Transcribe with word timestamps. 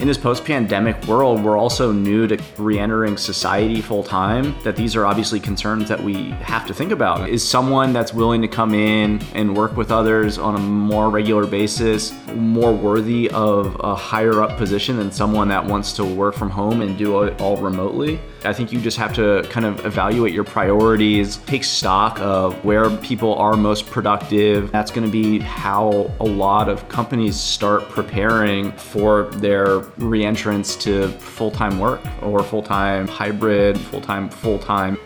in 0.00 0.08
this 0.08 0.16
post 0.16 0.46
pandemic 0.46 1.06
world, 1.06 1.44
we're 1.44 1.58
also 1.58 1.92
new 1.92 2.26
to 2.26 2.42
re 2.56 2.78
entering 2.78 3.18
society 3.18 3.82
full 3.82 4.02
time, 4.02 4.54
that 4.64 4.74
these 4.74 4.96
are 4.96 5.04
obviously 5.04 5.38
concerns 5.38 5.90
that 5.90 6.02
we 6.02 6.30
have 6.40 6.66
to 6.66 6.72
think 6.72 6.90
about. 6.90 7.28
Is 7.28 7.46
someone 7.46 7.92
that's 7.92 8.14
willing 8.14 8.40
to 8.40 8.48
come 8.48 8.72
in 8.74 9.20
and 9.34 9.54
work 9.54 9.76
with 9.76 9.92
others 9.92 10.38
on 10.38 10.56
a 10.56 10.58
more 10.58 11.10
regular 11.10 11.46
basis 11.46 12.12
more 12.34 12.72
worthy 12.72 13.28
of 13.30 13.78
a 13.80 13.94
higher 13.94 14.42
up 14.42 14.56
position 14.56 14.96
than 14.96 15.12
someone 15.12 15.48
that 15.48 15.64
wants 15.64 15.92
to 15.94 16.04
work 16.04 16.34
from 16.34 16.48
home 16.48 16.80
and 16.80 16.96
do 16.96 17.22
it 17.22 17.38
all 17.38 17.58
remotely? 17.58 18.18
I 18.42 18.54
think 18.54 18.72
you 18.72 18.80
just 18.80 18.96
have 18.96 19.14
to 19.14 19.46
kind 19.50 19.66
of 19.66 19.84
evaluate 19.84 20.32
your 20.32 20.44
priorities, 20.44 21.36
take 21.38 21.62
stock 21.62 22.18
of 22.20 22.64
where 22.64 22.88
people 22.98 23.34
are 23.34 23.54
most 23.54 23.86
productive. 23.86 24.72
That's 24.72 24.90
going 24.90 25.06
to 25.06 25.12
be 25.12 25.40
how 25.40 26.10
a 26.20 26.24
lot 26.24 26.68
of 26.68 26.88
companies 26.88 27.38
start 27.38 27.88
preparing 27.90 28.72
for 28.72 29.24
their 29.24 29.80
reentrance 29.98 30.80
to 30.82 31.08
full-time 31.18 31.78
work 31.78 32.00
or 32.22 32.42
full-time 32.42 33.06
hybrid, 33.06 33.78
full-time 33.78 34.30
full-time. 34.30 34.96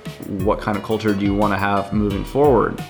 What 0.45 0.61
kind 0.61 0.77
of 0.77 0.85
culture 0.85 1.13
do 1.13 1.25
you 1.25 1.35
want 1.35 1.53
to 1.53 1.59
have 1.59 1.93
moving 1.93 2.25
forward? 2.25 2.83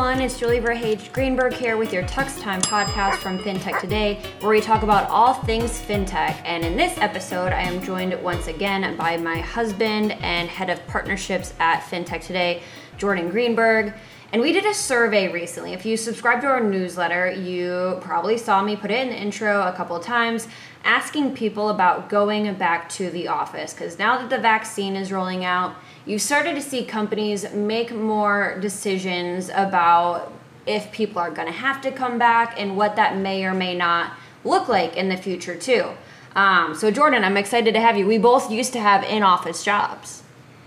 Everyone, 0.00 0.24
it's 0.24 0.38
Julie 0.38 0.60
Verhage 0.60 1.12
Greenberg 1.12 1.52
here 1.52 1.76
with 1.76 1.92
your 1.92 2.04
Tux 2.04 2.40
Time 2.40 2.62
podcast 2.62 3.16
from 3.16 3.38
FinTech 3.38 3.80
Today, 3.80 4.22
where 4.40 4.48
we 4.48 4.62
talk 4.62 4.82
about 4.82 5.10
all 5.10 5.34
things 5.34 5.78
FinTech. 5.78 6.40
And 6.46 6.64
in 6.64 6.74
this 6.74 6.96
episode, 6.96 7.52
I 7.52 7.60
am 7.60 7.82
joined 7.82 8.14
once 8.22 8.46
again 8.46 8.96
by 8.96 9.18
my 9.18 9.40
husband 9.40 10.12
and 10.12 10.48
head 10.48 10.70
of 10.70 10.84
partnerships 10.86 11.52
at 11.60 11.82
FinTech 11.82 12.22
Today, 12.22 12.62
Jordan 12.96 13.28
Greenberg. 13.28 13.92
And 14.32 14.40
we 14.40 14.52
did 14.52 14.64
a 14.64 14.72
survey 14.72 15.30
recently. 15.30 15.74
If 15.74 15.84
you 15.84 15.98
subscribe 15.98 16.40
to 16.40 16.46
our 16.46 16.62
newsletter, 16.62 17.30
you 17.32 17.98
probably 18.00 18.38
saw 18.38 18.62
me 18.62 18.76
put 18.76 18.90
it 18.90 19.00
in 19.02 19.10
the 19.10 19.20
intro 19.20 19.66
a 19.66 19.72
couple 19.74 19.96
of 19.96 20.02
times 20.02 20.48
asking 20.82 21.34
people 21.34 21.68
about 21.68 22.08
going 22.08 22.54
back 22.54 22.88
to 22.90 23.10
the 23.10 23.28
office. 23.28 23.74
Because 23.74 23.98
now 23.98 24.16
that 24.16 24.30
the 24.30 24.38
vaccine 24.38 24.96
is 24.96 25.12
rolling 25.12 25.44
out, 25.44 25.74
you've 26.06 26.22
started 26.22 26.54
to 26.54 26.62
see 26.62 26.84
companies 26.84 27.52
make 27.52 27.92
more 27.92 28.58
decisions 28.60 29.50
about 29.50 30.32
if 30.66 30.90
people 30.92 31.18
are 31.18 31.30
going 31.30 31.48
to 31.48 31.52
have 31.52 31.80
to 31.82 31.90
come 31.90 32.18
back 32.18 32.54
and 32.58 32.76
what 32.76 32.96
that 32.96 33.16
may 33.16 33.44
or 33.44 33.54
may 33.54 33.74
not 33.74 34.12
look 34.44 34.68
like 34.68 34.96
in 34.96 35.08
the 35.08 35.16
future, 35.16 35.56
too. 35.56 35.90
Um, 36.36 36.74
so, 36.74 36.90
Jordan, 36.90 37.24
I'm 37.24 37.36
excited 37.36 37.74
to 37.74 37.80
have 37.80 37.96
you. 37.96 38.06
We 38.06 38.18
both 38.18 38.50
used 38.50 38.72
to 38.74 38.80
have 38.80 39.02
in 39.04 39.22
office 39.22 39.64
jobs. 39.64 40.22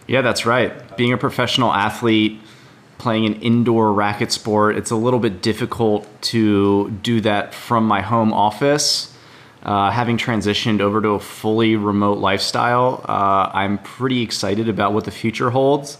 Yeah, 0.07 0.21
that's 0.21 0.45
right. 0.45 0.97
Being 0.97 1.13
a 1.13 1.17
professional 1.17 1.71
athlete, 1.71 2.39
playing 2.97 3.25
an 3.25 3.35
indoor 3.41 3.93
racket 3.93 4.31
sport, 4.31 4.75
it's 4.75 4.91
a 4.91 4.95
little 4.95 5.19
bit 5.19 5.41
difficult 5.41 6.07
to 6.23 6.89
do 7.01 7.21
that 7.21 7.53
from 7.53 7.87
my 7.87 8.01
home 8.01 8.33
office. 8.33 9.12
Uh, 9.63 9.89
having 9.89 10.17
transitioned 10.17 10.81
over 10.81 11.01
to 11.01 11.09
a 11.11 11.19
fully 11.19 11.77
remote 11.77 12.17
lifestyle, 12.17 13.03
uh, 13.07 13.49
I'm 13.53 13.77
pretty 13.77 14.21
excited 14.21 14.67
about 14.67 14.91
what 14.91 15.05
the 15.05 15.11
future 15.11 15.51
holds. 15.51 15.97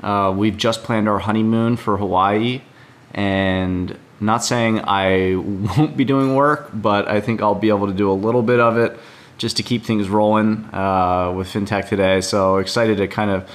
Uh, 0.00 0.32
we've 0.34 0.56
just 0.56 0.84
planned 0.84 1.08
our 1.08 1.18
honeymoon 1.18 1.76
for 1.76 1.96
Hawaii, 1.96 2.62
and 3.12 3.98
not 4.20 4.44
saying 4.44 4.80
I 4.84 5.34
won't 5.76 5.96
be 5.96 6.04
doing 6.04 6.36
work, 6.36 6.70
but 6.72 7.08
I 7.08 7.20
think 7.20 7.42
I'll 7.42 7.56
be 7.56 7.68
able 7.68 7.88
to 7.88 7.92
do 7.92 8.10
a 8.10 8.14
little 8.14 8.42
bit 8.42 8.60
of 8.60 8.78
it 8.78 8.96
just 9.38 9.56
to 9.56 9.62
keep 9.64 9.84
things 9.84 10.08
rolling 10.08 10.68
uh, 10.72 11.32
with 11.34 11.48
FinTech 11.48 11.88
today. 11.88 12.20
So 12.20 12.58
excited 12.58 12.98
to 12.98 13.08
kind 13.08 13.30
of 13.30 13.50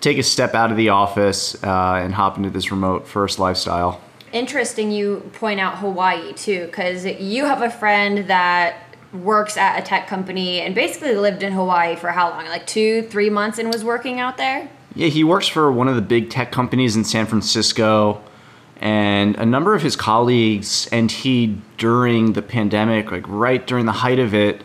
take 0.00 0.18
a 0.18 0.22
step 0.22 0.54
out 0.54 0.70
of 0.70 0.76
the 0.76 0.90
office 0.90 1.60
uh, 1.64 2.00
and 2.02 2.14
hop 2.14 2.36
into 2.36 2.50
this 2.50 2.70
remote 2.70 3.08
first 3.08 3.38
lifestyle. 3.38 4.00
Interesting 4.32 4.92
you 4.92 5.28
point 5.32 5.58
out 5.58 5.78
Hawaii 5.78 6.32
too, 6.34 6.66
because 6.66 7.04
you 7.04 7.46
have 7.46 7.62
a 7.62 7.70
friend 7.70 8.28
that 8.28 8.89
works 9.12 9.56
at 9.56 9.78
a 9.78 9.82
tech 9.82 10.06
company 10.06 10.60
and 10.60 10.74
basically 10.74 11.14
lived 11.14 11.42
in 11.42 11.52
Hawaii 11.52 11.96
for 11.96 12.10
how 12.10 12.30
long? 12.30 12.46
Like 12.46 12.66
two, 12.66 13.02
three 13.02 13.30
months 13.30 13.58
and 13.58 13.72
was 13.72 13.84
working 13.84 14.20
out 14.20 14.36
there? 14.36 14.70
Yeah, 14.94 15.08
he 15.08 15.24
works 15.24 15.46
for 15.46 15.70
one 15.70 15.88
of 15.88 15.96
the 15.96 16.02
big 16.02 16.30
tech 16.30 16.52
companies 16.52 16.96
in 16.96 17.04
San 17.04 17.26
Francisco. 17.26 18.22
And 18.76 19.36
a 19.36 19.44
number 19.44 19.74
of 19.74 19.82
his 19.82 19.94
colleagues 19.94 20.88
and 20.90 21.10
he, 21.10 21.60
during 21.76 22.32
the 22.32 22.42
pandemic, 22.42 23.10
like 23.10 23.24
right 23.28 23.64
during 23.66 23.86
the 23.86 23.92
height 23.92 24.18
of 24.18 24.34
it, 24.34 24.62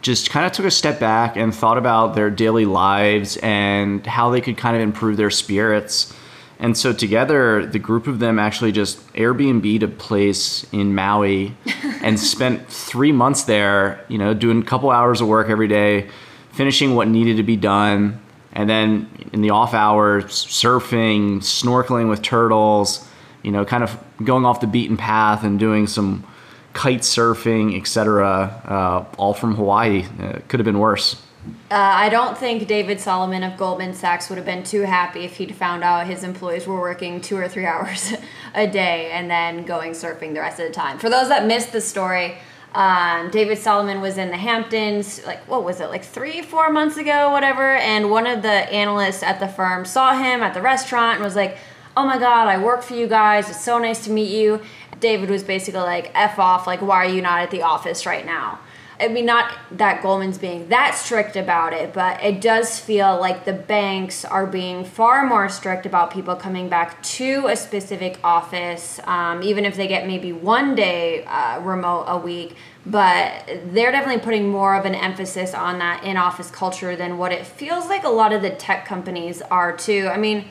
just 0.00 0.30
kind 0.30 0.46
of 0.46 0.52
took 0.52 0.64
a 0.64 0.70
step 0.70 1.00
back 1.00 1.36
and 1.36 1.54
thought 1.54 1.76
about 1.76 2.14
their 2.14 2.30
daily 2.30 2.64
lives 2.64 3.36
and 3.38 4.06
how 4.06 4.30
they 4.30 4.40
could 4.40 4.56
kind 4.56 4.76
of 4.76 4.82
improve 4.82 5.16
their 5.16 5.30
spirits. 5.30 6.14
And 6.60 6.76
so 6.76 6.92
together, 6.92 7.64
the 7.64 7.78
group 7.78 8.08
of 8.08 8.18
them 8.18 8.38
actually 8.38 8.72
just 8.72 9.12
Airbnb'd 9.12 9.82
a 9.82 9.88
place 9.88 10.66
in 10.72 10.94
Maui 10.94 11.54
and 12.02 12.18
spent 12.18 12.68
three 12.68 13.12
months 13.12 13.44
there, 13.44 14.04
you 14.08 14.18
know, 14.18 14.34
doing 14.34 14.60
a 14.60 14.64
couple 14.64 14.90
hours 14.90 15.20
of 15.20 15.28
work 15.28 15.48
every 15.48 15.68
day, 15.68 16.08
finishing 16.52 16.96
what 16.96 17.06
needed 17.06 17.36
to 17.36 17.44
be 17.44 17.56
done. 17.56 18.20
And 18.52 18.68
then 18.68 19.08
in 19.32 19.40
the 19.40 19.50
off 19.50 19.72
hours, 19.72 20.24
surfing, 20.24 21.38
snorkeling 21.38 22.08
with 22.08 22.22
turtles, 22.22 23.06
you 23.44 23.52
know, 23.52 23.64
kind 23.64 23.84
of 23.84 23.96
going 24.24 24.44
off 24.44 24.60
the 24.60 24.66
beaten 24.66 24.96
path 24.96 25.44
and 25.44 25.60
doing 25.60 25.86
some 25.86 26.24
kite 26.72 27.00
surfing, 27.00 27.78
etc., 27.80 28.26
uh, 28.64 29.04
all 29.16 29.32
from 29.34 29.54
Hawaii. 29.54 30.06
Uh, 30.20 30.40
could 30.48 30.58
have 30.58 30.64
been 30.64 30.80
worse. 30.80 31.22
Uh, 31.70 31.74
I 31.74 32.08
don't 32.08 32.36
think 32.36 32.66
David 32.66 33.00
Solomon 33.00 33.42
of 33.42 33.56
Goldman 33.56 33.94
Sachs 33.94 34.28
would 34.28 34.36
have 34.36 34.46
been 34.46 34.64
too 34.64 34.82
happy 34.82 35.24
if 35.24 35.36
he'd 35.36 35.54
found 35.54 35.84
out 35.84 36.06
his 36.06 36.24
employees 36.24 36.66
were 36.66 36.80
working 36.80 37.20
two 37.20 37.36
or 37.36 37.48
three 37.48 37.66
hours 37.72 38.14
a 38.54 38.66
day 38.66 39.10
and 39.10 39.30
then 39.30 39.64
going 39.64 39.92
surfing 39.92 40.34
the 40.34 40.40
rest 40.40 40.60
of 40.60 40.66
the 40.68 40.74
time. 40.74 40.98
For 40.98 41.10
those 41.10 41.28
that 41.28 41.46
missed 41.46 41.72
the 41.72 41.80
story, 41.80 42.38
um, 42.74 43.30
David 43.30 43.58
Solomon 43.58 44.00
was 44.00 44.18
in 44.18 44.28
the 44.30 44.36
Hamptons, 44.36 45.24
like, 45.26 45.46
what 45.48 45.64
was 45.64 45.80
it, 45.80 45.88
like 45.88 46.04
three, 46.04 46.42
four 46.42 46.70
months 46.70 46.96
ago, 46.96 47.30
whatever. 47.30 47.76
And 47.76 48.10
one 48.10 48.26
of 48.26 48.42
the 48.42 48.48
analysts 48.48 49.22
at 49.22 49.40
the 49.40 49.48
firm 49.48 49.84
saw 49.84 50.16
him 50.16 50.42
at 50.42 50.54
the 50.54 50.62
restaurant 50.62 51.16
and 51.16 51.24
was 51.24 51.36
like, 51.36 51.58
Oh 51.96 52.06
my 52.06 52.18
God, 52.18 52.46
I 52.46 52.62
work 52.62 52.82
for 52.82 52.94
you 52.94 53.08
guys. 53.08 53.50
It's 53.50 53.64
so 53.64 53.78
nice 53.78 54.04
to 54.04 54.10
meet 54.10 54.30
you. 54.30 54.60
David 55.00 55.30
was 55.30 55.42
basically 55.42 55.80
like, 55.80 56.12
F 56.14 56.38
off, 56.38 56.66
like, 56.66 56.80
why 56.80 57.04
are 57.04 57.08
you 57.08 57.20
not 57.22 57.40
at 57.40 57.50
the 57.50 57.62
office 57.62 58.06
right 58.06 58.24
now? 58.24 58.60
I 59.00 59.06
mean, 59.06 59.26
not 59.26 59.52
that 59.72 60.02
Goldman's 60.02 60.38
being 60.38 60.68
that 60.70 60.96
strict 60.96 61.36
about 61.36 61.72
it, 61.72 61.92
but 61.92 62.22
it 62.22 62.40
does 62.40 62.80
feel 62.80 63.18
like 63.20 63.44
the 63.44 63.52
banks 63.52 64.24
are 64.24 64.46
being 64.46 64.84
far 64.84 65.24
more 65.24 65.48
strict 65.48 65.86
about 65.86 66.12
people 66.12 66.34
coming 66.34 66.68
back 66.68 67.00
to 67.04 67.46
a 67.46 67.54
specific 67.54 68.18
office, 68.24 68.98
um, 69.04 69.42
even 69.42 69.64
if 69.64 69.76
they 69.76 69.86
get 69.86 70.06
maybe 70.06 70.32
one 70.32 70.74
day 70.74 71.24
uh, 71.24 71.60
remote 71.60 72.06
a 72.08 72.18
week. 72.18 72.56
But 72.84 73.46
they're 73.66 73.92
definitely 73.92 74.22
putting 74.22 74.48
more 74.48 74.74
of 74.74 74.84
an 74.84 74.94
emphasis 74.94 75.54
on 75.54 75.78
that 75.78 76.02
in 76.02 76.16
office 76.16 76.50
culture 76.50 76.96
than 76.96 77.18
what 77.18 77.32
it 77.32 77.46
feels 77.46 77.86
like 77.86 78.02
a 78.02 78.08
lot 78.08 78.32
of 78.32 78.42
the 78.42 78.50
tech 78.50 78.84
companies 78.84 79.42
are, 79.42 79.76
too. 79.76 80.08
I 80.10 80.16
mean, 80.16 80.46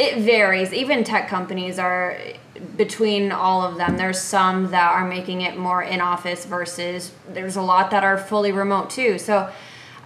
it 0.00 0.16
varies. 0.22 0.72
Even 0.72 1.04
tech 1.04 1.28
companies 1.28 1.78
are 1.78 2.16
between 2.78 3.30
all 3.30 3.60
of 3.60 3.76
them. 3.76 3.98
There's 3.98 4.18
some 4.18 4.70
that 4.70 4.92
are 4.92 5.06
making 5.06 5.42
it 5.42 5.58
more 5.58 5.82
in 5.82 6.00
office 6.00 6.46
versus 6.46 7.12
there's 7.28 7.56
a 7.56 7.62
lot 7.62 7.90
that 7.90 8.02
are 8.02 8.16
fully 8.16 8.50
remote 8.50 8.88
too. 8.88 9.18
So 9.18 9.52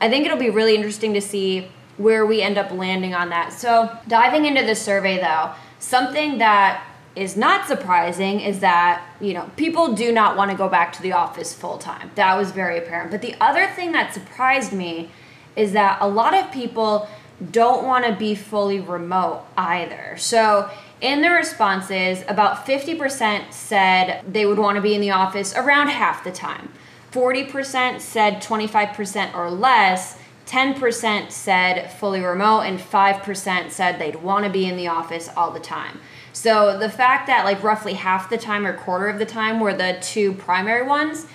I 0.00 0.10
think 0.10 0.27
it'll 0.27 0.37
be 0.37 0.50
really 0.50 0.75
interesting 0.75 1.15
to 1.15 1.21
see 1.21 1.69
where 1.97 2.27
we 2.27 2.43
end 2.43 2.59
up 2.59 2.72
landing 2.72 3.15
on 3.15 3.28
that. 3.28 3.53
So 3.53 3.97
diving 4.09 4.47
into 4.47 4.66
the 4.66 4.75
survey 4.75 5.21
though, 5.21 5.53
something 5.78 6.38
that 6.38 6.84
is 7.15 7.37
not 7.37 7.69
surprising 7.69 8.41
is 8.41 8.59
that 8.59 9.06
you 9.21 9.33
know 9.33 9.49
people 9.56 9.94
do 9.94 10.10
not 10.10 10.37
want 10.37 10.50
to 10.50 10.56
go 10.56 10.69
back 10.69 10.93
to 10.93 11.00
the 11.00 11.12
office 11.12 11.54
full 11.54 11.78
time 11.78 12.10
that 12.16 12.37
was 12.37 12.50
very 12.50 12.77
apparent 12.77 13.09
but 13.09 13.22
the 13.22 13.37
other 13.41 13.69
thing 13.69 13.93
that 13.93 14.12
surprised 14.12 14.72
me 14.72 15.09
is 15.54 15.71
that 15.71 15.97
a 16.00 16.09
lot 16.09 16.34
of 16.34 16.50
people 16.50 17.09
don't 17.50 17.84
want 17.84 18.05
to 18.06 18.12
be 18.15 18.34
fully 18.34 18.81
remote 18.81 19.44
either. 19.56 20.16
So, 20.19 20.71
in 21.00 21.21
the 21.21 21.31
responses, 21.31 22.22
about 22.28 22.66
50% 22.66 23.53
said 23.53 24.25
they 24.27 24.47
would 24.47 24.59
want 24.59 24.77
to 24.77 24.82
be 24.82 24.94
in 24.94 25.00
the 25.00 25.10
office 25.10 25.54
around 25.54 25.89
half 25.89 26.24
the 26.24 26.33
time. 26.33 26.71
40% 27.13 28.01
said 28.01 28.42
25% 28.42 29.34
or 29.34 29.51
less. 29.51 30.19
10% 30.47 31.30
said 31.30 31.91
fully 31.92 32.21
remote, 32.21 32.60
and 32.60 32.78
5% 32.78 33.71
said 33.71 33.98
they'd 33.98 34.16
want 34.16 34.45
to 34.45 34.51
be 34.51 34.66
in 34.66 34.77
the 34.77 34.86
office 34.86 35.30
all 35.36 35.51
the 35.51 35.60
time. 35.60 36.01
So, 36.34 36.78
the 36.78 36.91
fact 36.91 37.27
that 37.28 37.45
like 37.45 37.63
roughly 37.63 37.95
half 37.95 38.28
the 38.28 38.36
time 38.36 38.66
or 38.66 38.77
quarter 38.77 39.09
of 39.09 39.19
the 39.19 39.27
time 39.27 39.59
were 39.59 39.72
the 39.72 39.97
two 40.03 40.33
primary 40.34 40.86
ones 40.86 41.27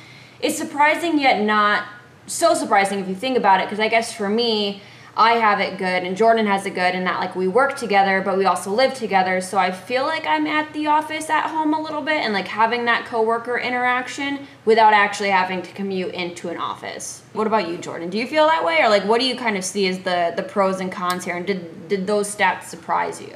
is 0.41 0.57
surprising 0.57 1.19
yet 1.19 1.41
not 1.41 1.85
so 2.27 2.53
surprising 2.53 2.99
if 2.99 3.07
you 3.07 3.15
think 3.15 3.37
about 3.37 3.59
it, 3.59 3.65
because 3.65 3.79
I 3.79 3.87
guess 3.87 4.13
for 4.13 4.29
me, 4.29 4.81
I 5.17 5.33
have 5.33 5.59
it 5.59 5.77
good 5.77 6.03
and 6.03 6.15
Jordan 6.15 6.45
has 6.45 6.65
it 6.65 6.75
good 6.75 6.95
and 6.95 7.05
that 7.05 7.19
like 7.19 7.35
we 7.35 7.47
work 7.47 7.77
together 7.77 8.21
but 8.23 8.37
we 8.37 8.45
also 8.45 8.71
live 8.71 8.93
together 8.93 9.41
so 9.41 9.57
I 9.57 9.71
feel 9.71 10.03
like 10.03 10.25
I'm 10.25 10.47
at 10.47 10.73
the 10.73 10.87
office 10.87 11.29
at 11.29 11.49
home 11.49 11.73
a 11.73 11.81
little 11.81 12.01
bit 12.01 12.17
and 12.17 12.33
like 12.33 12.47
having 12.47 12.85
that 12.85 13.05
coworker 13.05 13.57
interaction 13.57 14.47
without 14.65 14.93
actually 14.93 15.29
having 15.29 15.61
to 15.61 15.71
commute 15.73 16.13
into 16.13 16.49
an 16.49 16.57
office. 16.57 17.21
What 17.33 17.47
about 17.47 17.69
you 17.69 17.77
Jordan? 17.77 18.09
Do 18.09 18.17
you 18.17 18.27
feel 18.27 18.45
that 18.47 18.63
way 18.63 18.81
or 18.81 18.89
like 18.89 19.05
what 19.05 19.19
do 19.19 19.27
you 19.27 19.35
kind 19.35 19.57
of 19.57 19.65
see 19.65 19.87
as 19.87 19.99
the 19.99 20.33
the 20.35 20.43
pros 20.43 20.79
and 20.79 20.91
cons 20.91 21.25
here 21.25 21.35
and 21.35 21.45
did 21.45 21.87
did 21.87 22.07
those 22.07 22.33
stats 22.33 22.63
surprise 22.63 23.21
you? 23.21 23.35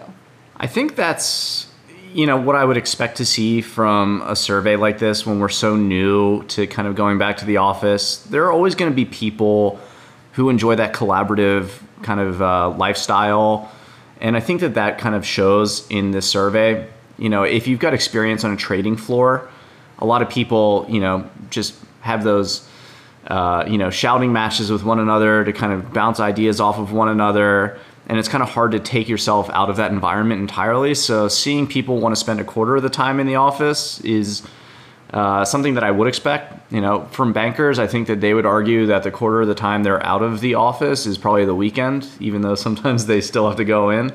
I 0.58 0.68
think 0.68 0.96
that's 0.96 1.68
you 2.14 2.28
know, 2.28 2.38
what 2.38 2.56
I 2.56 2.64
would 2.64 2.78
expect 2.78 3.18
to 3.18 3.26
see 3.26 3.62
from 3.62 4.22
a 4.26 4.36
survey 4.36 4.76
like 4.76 5.00
this 5.00 5.26
when 5.26 5.40
we're 5.40 5.50
so 5.50 5.76
new 5.76 6.44
to 6.44 6.68
kind 6.68 6.88
of 6.88 6.96
going 6.96 7.18
back 7.18 7.38
to 7.38 7.46
the 7.46 7.58
office, 7.58 8.18
there 8.18 8.46
are 8.46 8.52
always 8.52 8.76
going 8.76 8.92
to 8.92 8.96
be 8.96 9.06
people 9.06 9.80
who 10.34 10.50
enjoy 10.50 10.76
that 10.76 10.94
collaborative 10.94 11.82
kind 12.02 12.20
of 12.20 12.42
uh, 12.42 12.70
lifestyle. 12.72 13.72
And 14.22 14.36
I 14.36 14.40
think 14.40 14.62
that 14.62 14.76
that 14.76 14.98
kind 14.98 15.16
of 15.16 15.26
shows 15.26 15.88
in 15.90 16.12
this 16.12 16.30
survey. 16.30 16.88
You 17.18 17.30
know, 17.30 17.44
if 17.44 17.68
you've 17.68 17.80
got 17.80 17.94
experience 17.94 18.44
on 18.44 18.52
a 18.52 18.58
trading 18.58 18.98
floor, 18.98 19.50
a 20.00 20.06
lot 20.06 20.22
of 20.22 20.30
people, 20.30 20.86
you 20.90 21.00
know, 21.00 21.30
just 21.50 21.76
have 22.02 22.24
those, 22.24 22.68
uh, 23.28 23.64
you 23.68 23.78
know, 23.78 23.90
shouting 23.90 24.34
matches 24.34 24.72
with 24.72 24.84
one 24.84 25.00
another 25.00 25.44
to 25.46 25.54
kind 25.54 25.74
of 25.74 25.94
bounce 25.94 26.20
ideas 26.20 26.60
off 26.60 26.78
of 26.78 26.92
one 26.92 27.10
another 27.10 27.80
and 28.08 28.20
it's 28.20 28.28
kind 28.28 28.44
of 28.44 28.50
hard 28.50 28.72
to 28.72 28.80
take 28.80 29.08
yourself 29.08 29.50
out 29.52 29.70
of 29.70 29.78
that 29.78 29.92
environment 29.92 30.42
entirely. 30.42 30.94
So 30.94 31.28
seeing 31.28 31.68
people 31.68 32.00
want 32.00 32.14
to 32.14 32.20
spend 32.20 32.40
a 32.40 32.44
quarter 32.44 32.76
of 32.76 32.84
the 32.84 32.90
time 32.90 33.20
in 33.20 33.28
the 33.28 33.36
office 33.36 34.02
is 34.02 34.44
uh, 35.14 35.46
something 35.46 35.76
that 35.76 35.84
I 35.84 35.92
would 35.92 36.08
expect. 36.08 36.72
You 36.72 36.82
know, 36.82 37.06
from 37.12 37.34
bankers, 37.34 37.80
I 37.80 37.88
think 37.88 38.08
that 38.08 38.20
they 38.20 38.34
would 38.34 38.46
argue 38.46 38.88
that 38.88 39.04
the 39.04 39.12
quarter 39.12 39.42
of 39.42 39.48
the 39.48 39.56
time 39.56 39.84
they're 39.84 40.04
out 40.06 40.22
of 40.22 40.42
the 40.42 40.56
office 40.56 41.06
is 41.06 41.18
probably 41.18 41.46
the 41.46 41.56
weekend, 41.56 42.08
even 42.20 42.42
though 42.42 42.56
sometimes 42.68 43.06
they 43.06 43.22
still 43.22 43.48
have 43.48 43.58
to 43.58 43.66
go 43.66 43.90
in. 43.90 44.14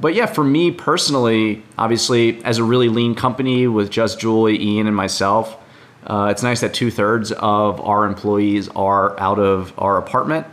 But 0.00 0.14
yeah, 0.14 0.26
for 0.26 0.44
me 0.44 0.70
personally, 0.70 1.64
obviously, 1.76 2.42
as 2.44 2.58
a 2.58 2.64
really 2.64 2.88
lean 2.88 3.14
company 3.14 3.66
with 3.66 3.90
just 3.90 4.20
Julie, 4.20 4.60
Ian, 4.62 4.86
and 4.86 4.94
myself, 4.94 5.56
uh, 6.06 6.28
it's 6.30 6.42
nice 6.42 6.60
that 6.60 6.72
two 6.72 6.90
thirds 6.90 7.32
of 7.32 7.80
our 7.80 8.06
employees 8.06 8.68
are 8.68 9.18
out 9.18 9.38
of 9.38 9.74
our 9.76 9.98
apartment 9.98 10.46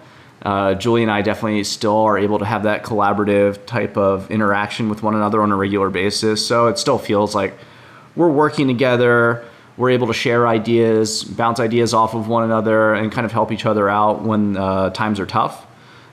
uh, 0.48 0.76
Julie 0.76 1.02
and 1.02 1.12
I 1.12 1.22
definitely 1.22 1.64
still 1.64 1.98
are 2.04 2.18
able 2.18 2.40
to 2.40 2.46
have 2.46 2.64
that 2.64 2.84
collaborative 2.84 3.66
type 3.66 3.98
of 3.98 4.30
interaction 4.30 4.88
with 4.88 5.04
one 5.04 5.16
another 5.16 5.42
on 5.42 5.52
a 5.52 5.56
regular 5.56 5.90
basis. 5.90 6.46
So 6.46 6.68
it 6.68 6.78
still 6.78 7.00
feels 7.00 7.34
like 7.34 7.54
we're 8.16 8.30
working 8.30 8.68
together. 8.68 9.46
We're 9.78 9.92
able 9.92 10.08
to 10.08 10.14
share 10.14 10.48
ideas, 10.48 11.24
bounce 11.24 11.60
ideas 11.60 11.94
off 11.94 12.16
of 12.16 12.28
one 12.28 12.44
another, 12.44 12.94
and 12.94 13.12
kind 13.12 13.26
of 13.26 13.32
help 13.32 13.52
each 13.52 13.66
other 13.66 13.90
out 13.90 14.24
when 14.24 14.58
uh, 14.58 14.90
times 14.90 15.20
are 15.20 15.26
tough. 15.26 15.66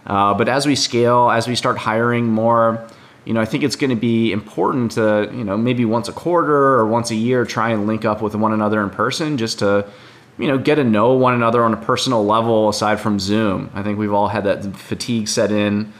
Uh, 0.06 0.34
but 0.34 0.49
as 0.49 0.66
we 0.66 0.76
scale, 0.76 1.31
as 1.31 1.49
we 1.49 1.56
start 1.56 1.78
hiring 1.78 2.26
more, 2.26 2.87
you 3.25 3.32
know, 3.32 3.40
I 3.40 3.46
think 3.46 3.64
it's 3.64 3.76
going 3.76 3.90
to 3.90 3.96
be 3.96 4.32
important 4.32 4.93
to, 4.93 5.31
you 5.32 5.44
know, 5.44 5.56
maybe 5.56 5.87
once 5.87 6.08
a 6.08 6.12
quarter 6.12 6.75
or 6.75 6.87
once 6.87 7.11
a 7.11 7.14
year, 7.14 7.46
try 7.46 7.70
and 7.70 7.87
link 7.87 8.05
up 8.05 8.20
with 8.20 8.34
one 8.34 8.52
another 8.52 8.82
in 8.82 8.90
person 8.90 9.38
just 9.38 9.61
to 9.61 9.90
you 10.38 10.49
know, 10.49 10.58
get 10.58 10.76
to 10.76 10.84
know 10.84 11.12
one 11.12 11.34
another 11.34 11.62
on 11.62 11.72
a 11.72 11.76
personal 11.76 12.25
level 12.25 12.69
aside 12.69 13.00
from 13.00 13.20
Zoom. 13.20 13.70
I 13.75 13.82
think 13.82 13.99
we've 13.99 14.12
all 14.12 14.28
had 14.28 14.44
that 14.44 14.76
fatigue 14.76 15.28
set 15.28 15.52
in 15.52 15.93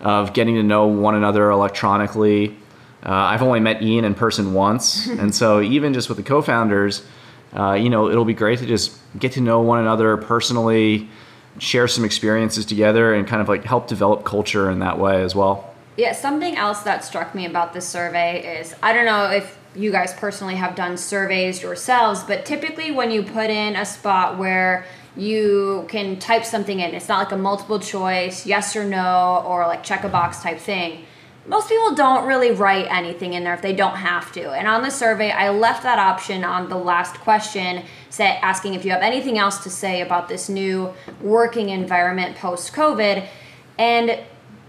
of 0.00 0.32
getting 0.32 0.54
to 0.56 0.62
know 0.62 0.86
one 0.86 1.14
another 1.14 1.50
electronically. 1.50 2.56
Uh, 3.04 3.10
I've 3.10 3.42
only 3.42 3.60
met 3.60 3.82
Ian 3.82 4.04
in 4.04 4.14
person 4.14 4.54
once, 4.54 5.06
and 5.18 5.34
so 5.34 5.60
even 5.60 5.92
just 5.94 6.08
with 6.08 6.18
the 6.18 6.24
co-founders, 6.24 7.04
uh, 7.56 7.72
you 7.72 7.90
know, 7.90 8.08
it'll 8.08 8.24
be 8.24 8.34
great 8.34 8.58
to 8.60 8.66
just 8.66 8.96
get 9.18 9.32
to 9.32 9.40
know 9.40 9.60
one 9.60 9.78
another 9.78 10.16
personally, 10.16 11.08
share 11.58 11.88
some 11.88 12.04
experiences 12.04 12.64
together, 12.64 13.12
and 13.14 13.26
kind 13.26 13.42
of 13.42 13.48
like 13.48 13.64
help 13.64 13.86
develop 13.86 14.24
culture 14.24 14.70
in 14.70 14.78
that 14.78 14.98
way 14.98 15.22
as 15.22 15.34
well. 15.34 15.72
Yeah, 15.96 16.12
something 16.12 16.56
else 16.56 16.82
that 16.82 17.04
struck 17.04 17.34
me 17.34 17.44
about 17.44 17.74
this 17.74 17.86
survey 17.86 18.60
is 18.60 18.74
I 18.82 18.94
don't 18.94 19.04
know 19.04 19.30
if 19.30 19.58
you 19.74 19.90
guys 19.90 20.12
personally 20.14 20.56
have 20.56 20.74
done 20.74 20.96
surveys 20.96 21.62
yourselves, 21.62 22.22
but 22.22 22.46
typically 22.46 22.90
when 22.90 23.10
you 23.10 23.22
put 23.22 23.50
in 23.50 23.76
a 23.76 23.84
spot 23.84 24.38
where 24.38 24.86
you 25.16 25.86
can 25.88 26.18
type 26.18 26.44
something 26.44 26.80
in, 26.80 26.94
it's 26.94 27.08
not 27.08 27.18
like 27.18 27.32
a 27.32 27.36
multiple 27.36 27.78
choice, 27.78 28.46
yes 28.46 28.74
or 28.74 28.84
no, 28.84 29.42
or 29.46 29.66
like 29.66 29.82
check 29.82 30.04
a 30.04 30.08
box 30.08 30.42
type 30.42 30.58
thing. 30.58 31.04
Most 31.44 31.68
people 31.68 31.94
don't 31.94 32.26
really 32.26 32.52
write 32.52 32.86
anything 32.88 33.32
in 33.32 33.42
there 33.42 33.54
if 33.54 33.62
they 33.62 33.74
don't 33.74 33.96
have 33.96 34.30
to. 34.32 34.52
And 34.52 34.68
on 34.68 34.82
the 34.82 34.90
survey, 34.90 35.32
I 35.32 35.50
left 35.50 35.82
that 35.82 35.98
option 35.98 36.44
on 36.44 36.68
the 36.68 36.76
last 36.76 37.16
question, 37.16 37.84
say, 38.10 38.38
asking 38.42 38.74
if 38.74 38.84
you 38.84 38.92
have 38.92 39.02
anything 39.02 39.38
else 39.38 39.58
to 39.64 39.70
say 39.70 40.02
about 40.02 40.28
this 40.28 40.48
new 40.48 40.94
working 41.20 41.70
environment 41.70 42.36
post 42.36 42.72
COVID. 42.72 43.26
And 43.76 44.20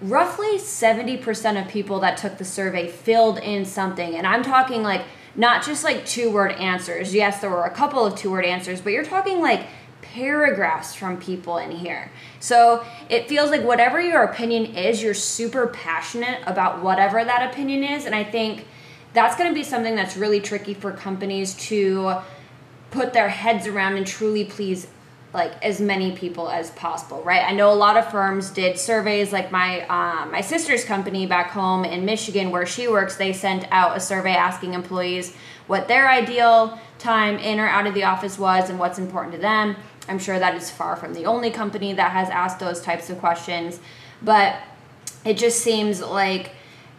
roughly 0.02 0.58
70% 0.58 1.62
of 1.62 1.68
people 1.70 2.00
that 2.00 2.18
took 2.18 2.40
the 2.40 2.46
survey 2.46 2.88
filled 2.88 3.38
in 3.38 3.66
something. 3.66 4.16
And 4.16 4.26
I'm 4.26 4.44
talking 4.44 4.82
like 4.82 5.04
not 5.36 5.64
just 5.64 5.84
like 5.84 6.06
two 6.06 6.32
word 6.32 6.54
answers. 6.54 7.14
Yes, 7.14 7.40
there 7.40 7.50
were 7.50 7.66
a 7.66 7.72
couple 7.74 8.06
of 8.06 8.16
two 8.16 8.32
word 8.32 8.46
answers, 8.46 8.82
but 8.82 8.94
you're 8.94 9.06
talking 9.06 9.42
like 9.42 9.68
paragraphs 10.14 10.94
from 10.94 11.18
people 11.18 11.58
in 11.58 11.72
here. 11.72 12.12
So 12.40 12.86
it 13.10 13.28
feels 13.28 13.50
like 13.50 13.64
whatever 13.64 14.00
your 14.00 14.24
opinion 14.24 14.76
is, 14.76 15.02
you're 15.02 15.16
super 15.16 15.68
passionate 15.68 16.40
about 16.46 16.84
whatever 16.84 17.26
that 17.26 17.52
opinion 17.52 17.84
is. 17.84 18.06
And 18.06 18.14
I 18.14 18.24
think 18.24 18.68
that's 19.14 19.36
going 19.36 19.50
to 19.50 19.56
be 19.56 19.64
something 19.64 19.96
that's 19.96 20.16
really 20.16 20.40
tricky 20.40 20.76
for 20.76 20.92
companies 20.92 21.56
to 21.56 22.18
put 22.92 23.14
their 23.14 23.30
heads 23.30 23.66
around 23.66 23.98
and 23.98 24.06
truly 24.06 24.46
please 24.46 24.88
like 25.34 25.52
as 25.64 25.82
many 25.82 26.16
people 26.16 26.48
as 26.48 26.70
possible, 26.72 27.24
right? 27.24 27.44
I 27.44 27.54
know 27.54 27.72
a 27.72 27.74
lot 27.74 27.98
of 27.98 28.12
firms 28.12 28.52
did 28.52 28.78
surveys, 28.78 29.34
like 29.34 29.52
my 29.52 29.82
um, 29.88 30.32
my 30.32 30.42
sister's 30.42 30.86
company 30.86 31.26
back 31.26 31.50
home 31.50 31.86
in 31.86 32.06
Michigan, 32.06 32.52
where 32.52 32.68
she 32.68 32.88
works. 32.88 33.16
They 33.16 33.34
sent 33.34 33.66
out 33.72 33.98
a 33.98 34.00
survey 34.00 34.36
asking 34.36 34.76
employees 34.76 35.36
what 35.66 35.88
their 35.88 36.08
ideal 36.08 36.80
time 37.00 37.38
in 37.38 37.60
or 37.60 37.68
out 37.68 37.88
of 37.88 37.94
the 37.94 38.04
office 38.04 38.38
was 38.38 38.70
and 38.70 38.78
what's 38.78 39.00
important 39.00 39.34
to 39.34 39.42
them. 39.42 39.76
I'm 40.08 40.20
sure 40.20 40.38
that 40.38 40.56
is 40.56 40.70
far 40.70 40.96
from 40.96 41.14
the 41.14 41.26
only 41.26 41.50
company 41.50 41.94
that 41.94 42.12
has 42.12 42.30
asked 42.30 42.60
those 42.60 42.82
types 42.82 43.10
of 43.10 43.20
questions, 43.20 43.80
but 44.22 44.58
it 45.26 45.38
just 45.38 45.62
seems 45.62 46.02
like 46.02 46.52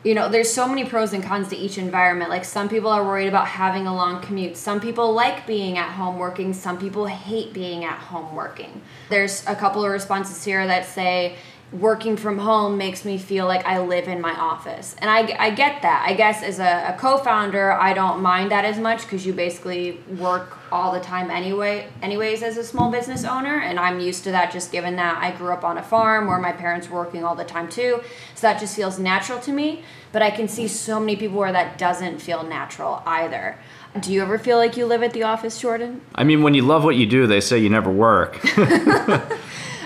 you 0.05 0.15
know, 0.15 0.29
there's 0.29 0.53
so 0.53 0.69
many 0.69 0.85
pros 0.85 1.15
and 1.15 1.25
cons 1.25 1.49
to 1.49 1.57
each 1.57 1.79
environment. 1.79 2.29
Like 2.29 2.45
some 2.45 2.69
people 2.69 2.91
are 2.91 3.03
worried 3.03 3.27
about 3.27 3.47
having 3.47 3.87
a 3.87 3.95
long 3.95 4.21
commute. 4.21 4.55
Some 4.55 4.79
people 4.79 5.15
like 5.15 5.47
being 5.47 5.79
at 5.79 5.91
home 5.93 6.19
working. 6.19 6.53
Some 6.53 6.79
people 6.79 7.07
hate 7.07 7.55
being 7.55 7.87
at 7.87 7.99
home 7.99 8.35
working. 8.35 8.83
There's 9.09 9.47
a 9.47 9.55
couple 9.55 9.83
of 9.83 9.91
responses 9.91 10.45
here 10.45 10.67
that 10.67 10.85
say, 10.85 11.37
working 11.73 12.17
from 12.17 12.39
home 12.39 12.79
makes 12.79 13.05
me 13.05 13.19
feel 13.19 13.47
like 13.47 13.67
I 13.67 13.81
live 13.81 14.07
in 14.07 14.21
my 14.21 14.33
office. 14.33 14.95
And 14.99 15.11
I, 15.11 15.35
I 15.39 15.51
get 15.51 15.83
that. 15.83 16.05
I 16.07 16.15
guess 16.15 16.43
as 16.43 16.59
a, 16.59 16.95
a 16.95 16.97
co 16.99 17.19
founder, 17.19 17.73
I 17.73 17.93
don't 17.93 18.23
mind 18.23 18.51
that 18.51 18.65
as 18.65 18.79
much 18.79 19.03
because 19.03 19.27
you 19.27 19.33
basically 19.33 20.01
work 20.19 20.57
all 20.71 20.93
the 20.93 21.01
time 21.01 21.31
anyway, 21.31 21.89
anyways, 22.03 22.43
as 22.43 22.57
a 22.57 22.65
small 22.65 22.91
business 22.91 23.25
owner. 23.25 23.61
And 23.61 23.79
I'm 23.79 24.01
used 24.01 24.25
to 24.25 24.31
that 24.31 24.53
just 24.53 24.71
given 24.73 24.97
that 24.97 25.19
I 25.23 25.33
grew 25.33 25.53
up 25.53 25.65
on 25.65 25.79
a 25.79 25.83
farm 25.83 26.27
where 26.27 26.39
my 26.39 26.53
parents 26.53 26.89
were 26.89 27.01
working 27.01 27.25
all 27.25 27.35
the 27.35 27.45
time 27.45 27.69
too. 27.69 28.01
So 28.35 28.47
that 28.47 28.61
just 28.61 28.77
feels 28.77 28.99
natural 28.99 29.41
to 29.41 29.53
me. 29.53 29.85
But 30.13 30.23
I 30.23 30.31
can 30.31 30.47
see 30.47 30.69
so 30.69 31.01
many 31.01 31.17
people 31.17 31.39
where 31.39 31.53
that 31.53 31.77
doesn't 31.77 32.21
feel 32.21 32.45
natural 32.45 33.03
either. 33.05 33.59
Do 34.01 34.13
you 34.13 34.23
ever 34.23 34.39
feel 34.39 34.59
like 34.59 34.77
you 34.77 34.87
live 34.87 35.03
at 35.03 35.13
the 35.13 35.23
office, 35.23 35.61
Jordan? 35.61 36.01
I 36.15 36.25
mean, 36.25 36.43
when 36.43 36.55
you 36.55 36.63
love 36.63 36.83
what 36.83 36.97
you 36.97 37.07
do, 37.07 37.29
they 37.29 37.41
say 37.41 37.59
you 37.59 37.71
never 37.71 37.91
work. 37.91 38.41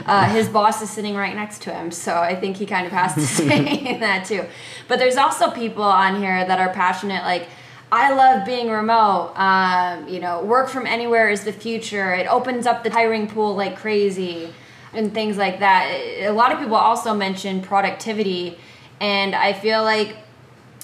Uh, 0.08 0.24
his 0.32 0.48
boss 0.48 0.82
is 0.82 0.90
sitting 0.90 1.14
right 1.14 1.34
next 1.34 1.62
to 1.62 1.72
him, 1.72 1.90
so 1.90 2.16
I 2.16 2.34
think 2.34 2.56
he 2.56 2.66
kind 2.66 2.86
of 2.86 2.92
has 2.92 3.14
to 3.14 3.20
say 3.26 3.98
that 4.00 4.24
too. 4.24 4.44
But 4.88 4.98
there's 4.98 5.16
also 5.16 5.50
people 5.50 5.84
on 5.84 6.20
here 6.20 6.44
that 6.44 6.58
are 6.58 6.72
passionate, 6.72 7.22
like, 7.22 7.48
I 7.90 8.12
love 8.12 8.44
being 8.44 8.70
remote. 8.70 9.32
Um, 9.36 10.08
you 10.08 10.20
know, 10.20 10.42
work 10.42 10.68
from 10.68 10.86
anywhere 10.86 11.30
is 11.30 11.44
the 11.44 11.52
future. 11.52 12.12
It 12.12 12.26
opens 12.26 12.66
up 12.66 12.84
the 12.84 12.90
hiring 12.90 13.28
pool 13.28 13.56
like 13.56 13.78
crazy 13.78 14.52
and 14.92 15.14
things 15.14 15.38
like 15.38 15.60
that. 15.60 15.86
A 16.20 16.30
lot 16.30 16.52
of 16.52 16.58
people 16.58 16.76
also 16.76 17.14
mention 17.14 17.62
productivity, 17.62 18.58
and 19.00 19.34
I 19.34 19.52
feel 19.54 19.82
like 19.82 20.16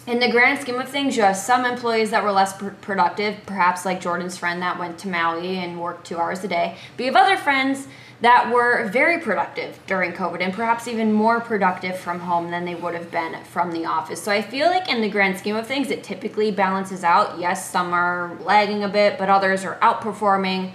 in 0.06 0.18
the 0.18 0.30
grand 0.30 0.60
scheme 0.60 0.78
of 0.78 0.88
things, 0.88 1.16
you 1.16 1.22
have 1.22 1.36
some 1.36 1.64
employees 1.64 2.10
that 2.10 2.22
were 2.22 2.32
less 2.32 2.56
pr- 2.56 2.68
productive, 2.68 3.36
perhaps 3.46 3.84
like 3.84 4.00
Jordan's 4.00 4.36
friend 4.36 4.60
that 4.60 4.78
went 4.78 4.98
to 4.98 5.08
Maui 5.08 5.58
and 5.58 5.80
worked 5.80 6.06
two 6.06 6.18
hours 6.18 6.44
a 6.44 6.48
day. 6.48 6.76
But 6.96 7.06
you 7.06 7.12
have 7.12 7.24
other 7.24 7.36
friends 7.38 7.86
that 8.24 8.50
were 8.50 8.88
very 8.88 9.20
productive 9.20 9.78
during 9.86 10.10
COVID 10.10 10.40
and 10.40 10.50
perhaps 10.50 10.88
even 10.88 11.12
more 11.12 11.42
productive 11.42 11.98
from 11.98 12.20
home 12.20 12.50
than 12.50 12.64
they 12.64 12.74
would 12.74 12.94
have 12.94 13.10
been 13.10 13.36
from 13.44 13.70
the 13.70 13.84
office. 13.84 14.22
So 14.22 14.32
I 14.32 14.40
feel 14.40 14.68
like 14.68 14.88
in 14.88 15.02
the 15.02 15.10
grand 15.10 15.36
scheme 15.36 15.56
of 15.56 15.66
things, 15.66 15.90
it 15.90 16.02
typically 16.02 16.50
balances 16.50 17.04
out. 17.04 17.38
Yes, 17.38 17.70
some 17.70 17.92
are 17.92 18.34
lagging 18.40 18.82
a 18.82 18.88
bit, 18.88 19.18
but 19.18 19.28
others 19.28 19.62
are 19.62 19.76
outperforming. 19.80 20.72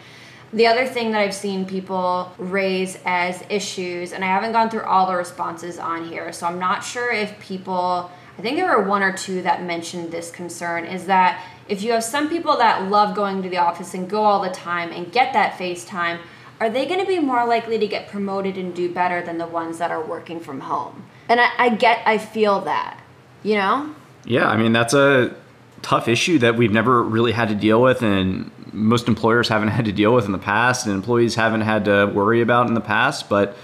The 0.54 0.68
other 0.68 0.86
thing 0.86 1.10
that 1.12 1.22
I've 1.22 1.34
seen 1.34 1.66
people 1.66 2.32
raise 2.38 3.00
as 3.04 3.44
issues, 3.50 4.14
and 4.14 4.24
I 4.24 4.28
haven't 4.28 4.52
gone 4.52 4.70
through 4.70 4.84
all 4.84 5.08
the 5.08 5.16
responses 5.16 5.80
on 5.80 6.08
here, 6.08 6.32
so 6.32 6.46
I'm 6.46 6.60
not 6.60 6.84
sure 6.84 7.12
if 7.12 7.40
people, 7.40 8.12
I 8.38 8.44
think 8.44 8.58
there 8.58 8.78
were 8.78 8.84
one 8.84 9.02
or 9.02 9.12
two 9.12 9.42
that 9.42 9.64
mentioned 9.64 10.12
this 10.12 10.30
concern, 10.30 10.86
is 10.86 11.08
that 11.08 11.44
if 11.68 11.82
you 11.82 11.94
have 11.94 12.04
some 12.04 12.30
people 12.30 12.58
that 12.58 12.92
love 12.92 13.16
going 13.16 13.42
to 13.42 13.50
the 13.50 13.58
office 13.58 13.96
and 13.96 14.08
go 14.08 14.24
all 14.24 14.40
the 14.40 14.52
time 14.52 14.92
and 14.92 15.12
get 15.12 15.34
that 15.34 15.58
face 15.58 15.84
time, 15.84 16.20
are 16.60 16.70
they 16.70 16.86
going 16.86 17.00
to 17.00 17.06
be 17.06 17.20
more 17.20 17.46
likely 17.46 17.78
to 17.80 17.88
get 17.88 18.08
promoted 18.10 18.58
and 18.58 18.76
do 18.76 18.92
better 18.92 19.22
than 19.22 19.38
the 19.38 19.48
ones 19.48 19.78
that 19.78 19.92
are 19.92 20.04
working 20.04 20.40
from 20.40 20.62
home? 20.62 21.06
And 21.28 21.40
I, 21.40 21.50
I 21.58 21.70
get, 21.70 22.02
I 22.06 22.18
feel 22.18 22.62
that, 22.62 23.00
you 23.44 23.56
know? 23.56 23.96
Yeah, 24.26 24.48
I 24.48 24.58
mean, 24.58 24.74
that's 24.74 24.94
a 24.94 25.34
tough 25.82 26.08
issue 26.08 26.40
that 26.40 26.56
we've 26.56 26.72
never 26.72 27.02
really 27.02 27.32
had 27.32 27.50
to 27.50 27.56
deal 27.56 27.82
with, 27.82 28.02
and 28.02 28.52
most 28.74 29.08
employers 29.08 29.48
haven't 29.48 29.70
had 29.70 29.86
to 29.86 29.92
deal 29.92 30.14
with 30.14 30.26
in 30.26 30.32
the 30.32 30.38
past, 30.38 30.86
and 30.86 30.94
employees 30.94 31.36
haven't 31.36 31.62
had 31.62 31.86
to 31.86 32.08
worry 32.08 32.42
about 32.42 32.68
in 32.68 32.74
the 32.74 32.82
past. 32.82 33.30
But 33.30 33.56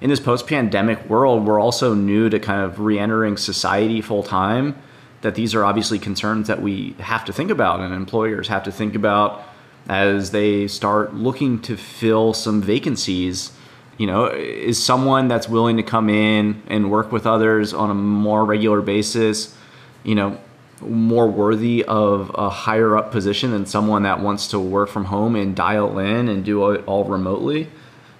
in 0.00 0.10
this 0.10 0.20
post 0.20 0.46
pandemic 0.46 1.08
world, 1.08 1.46
we're 1.46 1.60
also 1.60 1.94
new 1.94 2.28
to 2.30 2.38
kind 2.38 2.62
of 2.62 2.80
re 2.80 2.98
entering 2.98 3.36
society 3.36 4.00
full 4.00 4.22
time 4.22 4.76
that 5.22 5.34
these 5.34 5.54
are 5.54 5.64
obviously 5.64 5.98
concerns 5.98 6.46
that 6.46 6.62
we 6.62 6.94
have 7.00 7.24
to 7.24 7.32
think 7.32 7.50
about 7.50 7.80
and 7.80 7.92
employers 7.92 8.48
have 8.48 8.62
to 8.62 8.70
think 8.70 8.94
about 8.94 9.42
as 9.88 10.30
they 10.30 10.66
start 10.66 11.14
looking 11.14 11.60
to 11.60 11.76
fill 11.76 12.32
some 12.32 12.60
vacancies 12.60 13.52
you 13.98 14.06
know 14.06 14.26
is 14.26 14.82
someone 14.82 15.28
that's 15.28 15.48
willing 15.48 15.76
to 15.76 15.82
come 15.82 16.08
in 16.08 16.62
and 16.66 16.90
work 16.90 17.12
with 17.12 17.26
others 17.26 17.72
on 17.72 17.90
a 17.90 17.94
more 17.94 18.44
regular 18.44 18.80
basis 18.80 19.56
you 20.04 20.14
know 20.14 20.38
more 20.80 21.26
worthy 21.26 21.84
of 21.84 22.30
a 22.34 22.50
higher 22.50 22.96
up 22.96 23.10
position 23.10 23.50
than 23.50 23.64
someone 23.64 24.02
that 24.02 24.20
wants 24.20 24.48
to 24.48 24.58
work 24.58 24.90
from 24.90 25.06
home 25.06 25.34
and 25.34 25.56
dial 25.56 25.98
in 25.98 26.28
and 26.28 26.44
do 26.44 26.70
it 26.70 26.84
all 26.86 27.04
remotely? 27.04 27.66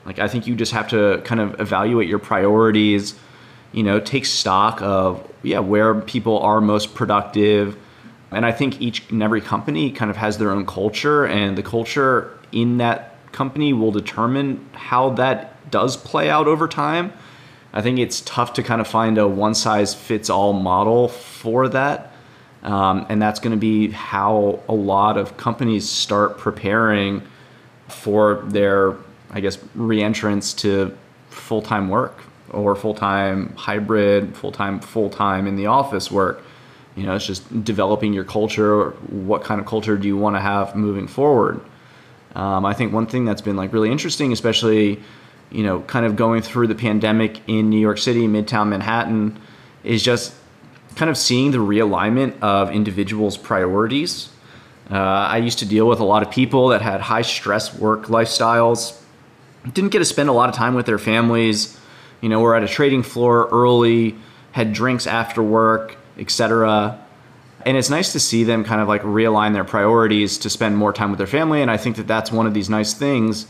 Like 0.07 0.19
i 0.21 0.29
think 0.29 0.47
you 0.47 0.55
just 0.55 0.73
have 0.73 0.89
to 0.89 1.21
kind 1.25 1.41
of 1.41 1.61
evaluate 1.61 2.09
your 2.09 2.21
priorities 2.21 3.17
you 3.73 3.83
know 3.83 3.99
take 3.99 4.25
stock 4.25 4.81
of 4.81 5.29
yeah 5.43 5.59
where 5.59 6.01
people 6.01 6.39
are 6.39 6.61
most 6.61 6.95
productive 6.95 7.77
and 8.31 8.45
i 8.47 8.53
think 8.53 8.81
each 8.81 9.09
and 9.11 9.23
every 9.23 9.41
company 9.41 9.91
kind 9.91 10.11
of 10.11 10.17
has 10.17 10.39
their 10.39 10.51
own 10.51 10.67
culture 10.67 11.25
and 11.27 11.57
the 11.57 11.63
culture 11.63 12.37
in 12.53 12.79
that 12.79 13.17
company 13.37 13.73
will 13.75 13.93
determine 13.93 14.67
how 14.73 15.11
that 15.11 15.71
does 15.71 15.97
play 15.97 16.31
out 16.31 16.47
over 16.47 16.67
time. 16.67 17.13
I 17.73 17.83
think 17.83 17.99
it's 17.99 18.23
tough 18.23 18.55
to 18.55 18.63
kind 18.63 18.81
of 18.81 18.89
find 18.89 19.19
a 19.19 19.29
one 19.29 19.55
size 19.55 19.95
fits 19.95 20.31
all 20.31 20.55
model 20.55 21.09
for 21.09 21.69
that. 21.69 22.13
Um, 22.63 23.07
and 23.11 23.21
that's 23.21 23.39
going 23.39 23.53
to 23.53 23.59
be 23.59 23.91
how 23.91 24.61
a 24.69 24.75
lot 24.75 25.19
of 25.19 25.37
companies 25.37 25.89
start 25.89 26.39
preparing 26.39 27.23
for 27.89 28.43
their, 28.47 28.97
I 29.31 29.41
guess, 29.41 29.59
reentrance 29.77 30.57
to 30.61 30.97
full 31.29 31.63
time 31.63 31.89
work 31.89 32.19
or 32.51 32.75
full 32.75 32.95
time 32.95 33.55
hybrid, 33.57 34.35
full 34.35 34.53
time, 34.53 34.81
full 34.81 35.11
time 35.11 35.47
in 35.47 35.57
the 35.57 35.67
office 35.67 36.11
work. 36.11 36.43
You 36.97 37.05
know, 37.05 37.15
it's 37.15 37.27
just 37.27 37.65
developing 37.65 38.13
your 38.13 38.25
culture. 38.25 38.91
What 39.11 39.45
kind 39.45 39.61
of 39.61 39.67
culture 39.67 39.97
do 39.97 40.09
you 40.09 40.17
want 40.17 40.35
to 40.37 40.41
have 40.41 40.75
moving 40.75 41.07
forward? 41.07 41.61
Um, 42.35 42.65
I 42.67 42.75
think 42.75 42.93
one 42.93 43.07
thing 43.07 43.25
that's 43.25 43.43
been 43.43 43.57
like 43.57 43.73
really 43.73 43.91
interesting, 43.91 44.33
especially 44.33 45.01
you 45.51 45.63
know, 45.63 45.81
kind 45.83 46.05
of 46.05 46.17
going 46.17 46.43
through 46.43 46.67
the 46.67 46.75
pandemic 46.75 47.41
in 47.47 47.71
New 47.71 47.79
York 47.79 47.99
City, 47.99 48.27
Midtown 48.27 48.69
Manhattan, 48.69 49.39
is 49.85 50.03
just 50.03 50.35
kind 50.97 51.11
of 51.11 51.17
seeing 51.17 51.51
the 51.51 51.59
realignment 51.59 52.39
of 52.41 52.71
individuals' 52.71 53.37
priorities. 53.37 54.29
Uh, 54.91 54.97
I 54.97 55.39
used 55.39 55.59
to 55.61 55.67
deal 55.67 55.87
with 55.87 56.01
a 56.01 56.05
lot 56.05 56.23
of 56.23 56.31
people 56.31 56.69
that 56.69 56.81
had 56.83 57.01
high 57.01 57.23
stress 57.23 57.75
work 57.75 58.07
lifestyles, 58.07 59.01
didn't 59.73 59.91
get 59.91 59.99
to 59.99 60.05
spend 60.05 60.29
a 60.29 60.33
lot 60.33 60.49
of 60.49 60.55
time 60.55 60.75
with 60.75 60.87
their 60.87 60.99
families. 60.99 61.79
You 62.21 62.29
know, 62.29 62.41
were 62.41 62.55
at 62.55 62.63
a 62.63 62.69
trading 62.69 63.03
floor 63.03 63.49
early, 63.53 64.17
had 64.53 64.73
drinks 64.73 65.07
after 65.07 65.43
work, 65.43 65.97
etc. 66.19 67.03
And 67.65 67.77
it's 67.77 67.91
nice 67.91 68.13
to 68.13 68.21
see 68.21 68.45
them 68.45 68.65
kind 68.65 68.81
of 68.81 68.89
like 68.89 69.03
realign 69.03 69.53
their 69.53 69.65
priorities 69.65 70.39
to 70.39 70.51
spend 70.51 70.77
more 70.77 70.93
time 70.93 71.11
with 71.11 71.19
their 71.19 71.27
family. 71.27 71.63
And 71.63 71.71
I 71.71 71.77
think 71.77 71.97
that 71.97 72.07
that's 72.07 72.31
one 72.31 72.47
of 72.47 72.55
these 72.55 72.71
nice 72.71 72.95
things 72.95 73.47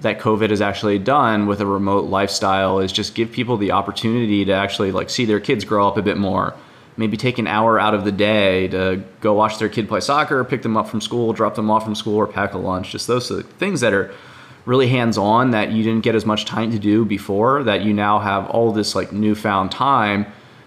that 0.00 0.20
COVID 0.20 0.50
has 0.50 0.60
actually 0.60 0.98
done 0.98 1.46
with 1.46 1.60
a 1.60 1.66
remote 1.66 2.04
lifestyle 2.04 2.80
is 2.80 2.92
just 2.92 3.14
give 3.14 3.32
people 3.32 3.56
the 3.56 3.72
opportunity 3.72 4.44
to 4.44 4.52
actually 4.52 4.92
like 4.92 5.10
see 5.10 5.24
their 5.24 5.40
kids 5.40 5.64
grow 5.64 5.88
up 5.88 5.96
a 5.96 6.02
bit 6.02 6.16
more. 6.16 6.54
Maybe 6.98 7.16
take 7.16 7.38
an 7.38 7.46
hour 7.46 7.78
out 7.78 7.92
of 7.92 8.04
the 8.04 8.12
day 8.12 8.68
to 8.68 9.02
go 9.20 9.34
watch 9.34 9.58
their 9.58 9.68
kid 9.68 9.88
play 9.88 10.00
soccer, 10.00 10.44
pick 10.44 10.62
them 10.62 10.76
up 10.76 10.88
from 10.88 11.00
school, 11.00 11.32
drop 11.32 11.54
them 11.54 11.70
off 11.70 11.84
from 11.84 11.94
school, 11.94 12.16
or 12.16 12.26
pack 12.26 12.54
a 12.54 12.58
lunch. 12.58 12.92
Just 12.92 13.06
those 13.06 13.30
things 13.58 13.80
that 13.80 13.92
are 13.92 14.14
really 14.64 14.88
hands 14.88 15.18
on 15.18 15.50
that 15.50 15.72
you 15.72 15.82
didn't 15.82 16.02
get 16.02 16.14
as 16.14 16.24
much 16.24 16.44
time 16.44 16.70
to 16.72 16.78
do 16.78 17.04
before 17.04 17.62
that 17.64 17.82
you 17.82 17.92
now 17.92 18.18
have 18.18 18.48
all 18.50 18.72
this 18.72 18.94
like 18.94 19.12
newfound 19.12 19.70
time 19.70 20.26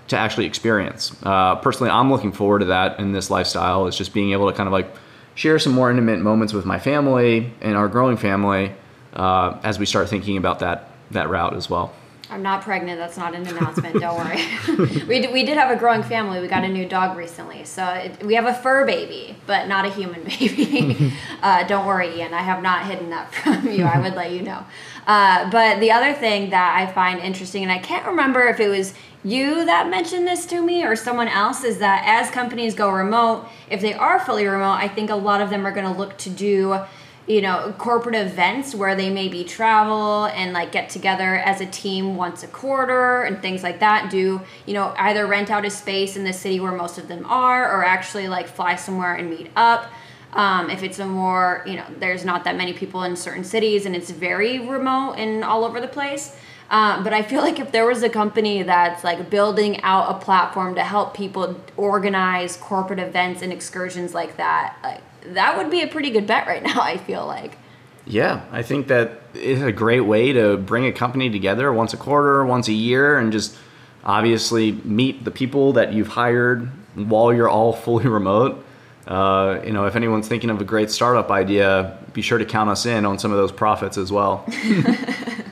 to 0.09 0.17
actually 0.17 0.45
experience. 0.45 1.15
Uh, 1.23 1.55
personally, 1.55 1.91
I'm 1.91 2.11
looking 2.11 2.31
forward 2.31 2.59
to 2.59 2.65
that 2.65 2.99
in 2.99 3.11
this 3.11 3.29
lifestyle. 3.29 3.87
Is 3.87 3.97
just 3.97 4.13
being 4.13 4.33
able 4.33 4.49
to 4.49 4.55
kind 4.55 4.67
of 4.67 4.73
like 4.73 4.93
share 5.35 5.57
some 5.57 5.73
more 5.73 5.89
intimate 5.89 6.19
moments 6.19 6.53
with 6.53 6.65
my 6.65 6.79
family 6.79 7.53
and 7.61 7.77
our 7.77 7.87
growing 7.87 8.17
family 8.17 8.73
uh, 9.13 9.57
as 9.63 9.79
we 9.79 9.85
start 9.85 10.09
thinking 10.09 10.37
about 10.37 10.59
that 10.59 10.89
that 11.11 11.29
route 11.29 11.55
as 11.55 11.69
well. 11.69 11.93
I'm 12.31 12.43
not 12.43 12.61
pregnant. 12.61 12.99
That's 12.99 13.17
not 13.17 13.33
an 13.33 13.47
announcement. 13.47 13.99
Don't 13.99 14.15
worry. 14.15 15.05
we, 15.07 15.21
d- 15.21 15.33
we 15.33 15.43
did 15.43 15.57
have 15.57 15.71
a 15.71 15.75
growing 15.75 16.03
family. 16.03 16.39
We 16.39 16.47
got 16.47 16.63
a 16.63 16.67
new 16.67 16.87
dog 16.87 17.17
recently. 17.17 17.65
So 17.65 17.83
it, 17.85 18.23
we 18.23 18.35
have 18.35 18.45
a 18.45 18.53
fur 18.53 18.85
baby, 18.85 19.35
but 19.47 19.67
not 19.67 19.85
a 19.85 19.89
human 19.89 20.23
baby. 20.39 21.11
uh, 21.41 21.63
don't 21.63 21.87
worry, 21.87 22.17
Ian. 22.17 22.35
I 22.35 22.41
have 22.41 22.61
not 22.61 22.85
hidden 22.85 23.09
that 23.09 23.33
from 23.33 23.67
you. 23.67 23.83
I 23.83 23.99
would 23.99 24.13
let 24.13 24.31
you 24.31 24.43
know. 24.43 24.63
Uh, 25.09 25.49
but 25.49 25.79
the 25.79 25.91
other 25.91 26.13
thing 26.13 26.51
that 26.51 26.77
I 26.77 26.85
find 26.93 27.19
interesting, 27.19 27.63
and 27.63 27.71
I 27.71 27.79
can't 27.79 28.05
remember 28.05 28.43
if 28.43 28.59
it 28.59 28.69
was 28.69 28.93
you 29.23 29.65
that 29.65 29.89
mentioned 29.89 30.27
this 30.27 30.45
to 30.45 30.61
me 30.61 30.83
or 30.83 30.95
someone 30.95 31.27
else, 31.27 31.63
is 31.63 31.79
that 31.79 32.03
as 32.05 32.29
companies 32.29 32.75
go 32.75 32.91
remote, 32.91 33.47
if 33.71 33.81
they 33.81 33.95
are 33.95 34.19
fully 34.19 34.45
remote, 34.45 34.75
I 34.75 34.87
think 34.87 35.09
a 35.09 35.15
lot 35.15 35.41
of 35.41 35.49
them 35.49 35.65
are 35.65 35.71
going 35.71 35.91
to 35.91 35.99
look 35.99 36.15
to 36.19 36.29
do 36.29 36.77
you 37.25 37.41
know 37.41 37.73
corporate 37.79 38.15
events 38.15 38.75
where 38.75 38.95
they 38.95 39.09
maybe 39.09 39.43
travel 39.43 40.25
and 40.25 40.53
like 40.53 40.71
get 40.71 40.89
together 40.89 41.35
as 41.37 41.59
a 41.59 41.65
team 41.65 42.15
once 42.15 42.43
a 42.43 42.47
quarter 42.47 43.21
and 43.21 43.39
things 43.39 43.61
like 43.61 43.81
that 43.81 44.09
do 44.09 44.41
you 44.65 44.73
know 44.73 44.95
either 44.97 45.27
rent 45.27 45.51
out 45.51 45.63
a 45.63 45.69
space 45.69 46.17
in 46.17 46.23
the 46.23 46.33
city 46.33 46.59
where 46.59 46.71
most 46.71 46.97
of 46.97 47.07
them 47.07 47.23
are 47.25 47.71
or 47.71 47.85
actually 47.85 48.27
like 48.27 48.47
fly 48.47 48.75
somewhere 48.75 49.13
and 49.13 49.29
meet 49.29 49.51
up 49.55 49.91
um, 50.33 50.69
if 50.69 50.83
it's 50.83 50.99
a 50.99 51.05
more 51.05 51.63
you 51.65 51.75
know 51.75 51.85
there's 51.99 52.23
not 52.23 52.43
that 52.43 52.55
many 52.55 52.73
people 52.73 53.03
in 53.03 53.15
certain 53.15 53.43
cities 53.43 53.85
and 53.85 53.95
it's 53.95 54.09
very 54.09 54.59
remote 54.59 55.13
and 55.13 55.43
all 55.43 55.63
over 55.65 55.79
the 55.79 55.87
place 55.87 56.35
um, 56.69 57.03
but 57.03 57.13
I 57.13 57.23
feel 57.23 57.41
like 57.47 57.59
if 57.59 57.71
there 57.71 57.85
was 57.85 58.03
a 58.03 58.09
company 58.09 58.63
that's 58.63 59.03
like 59.03 59.29
building 59.29 59.81
out 59.81 60.15
a 60.15 60.23
platform 60.23 60.75
to 60.75 60.83
help 60.83 61.15
people 61.15 61.59
organize 61.77 62.57
corporate 62.57 62.99
events 62.99 63.41
and 63.41 63.51
excursions 63.51 64.13
like 64.13 64.37
that, 64.37 64.77
like 64.83 65.01
that 65.33 65.57
would 65.57 65.69
be 65.69 65.81
a 65.81 65.87
pretty 65.87 66.09
good 66.09 66.27
bet 66.27 66.47
right 66.47 66.63
now, 66.63 66.81
I 66.81 66.97
feel 66.97 67.25
like. 67.25 67.57
Yeah, 68.05 68.41
I 68.51 68.63
think 68.63 68.87
that 68.87 69.21
is 69.35 69.61
a 69.61 69.71
great 69.71 70.01
way 70.01 70.33
to 70.33 70.57
bring 70.57 70.85
a 70.85 70.91
company 70.91 71.29
together 71.29 71.71
once 71.71 71.93
a 71.93 71.97
quarter, 71.97 72.43
once 72.43 72.67
a 72.67 72.73
year, 72.73 73.19
and 73.19 73.31
just 73.31 73.55
obviously 74.03 74.71
meet 74.71 75.25
the 75.25 75.31
people 75.31 75.73
that 75.73 75.93
you've 75.93 76.07
hired 76.07 76.69
while 76.95 77.31
you're 77.33 77.49
all 77.49 77.73
fully 77.85 78.07
remote. 78.07 78.65
Uh, 79.09 79.59
you 79.65 79.71
know, 79.71 79.85
if 79.85 79.95
anyone's 79.95 80.27
thinking 80.27 80.51
of 80.51 80.61
a 80.61 80.63
great 80.63 80.91
startup 80.91 81.31
idea, 81.31 81.97
be 82.13 82.21
sure 82.21 82.37
to 82.37 82.45
count 82.45 82.69
us 82.69 82.85
in 82.85 83.05
on 83.05 83.17
some 83.17 83.31
of 83.31 83.37
those 83.37 83.51
profits 83.51 83.97
as 83.97 84.11
well. 84.11 84.45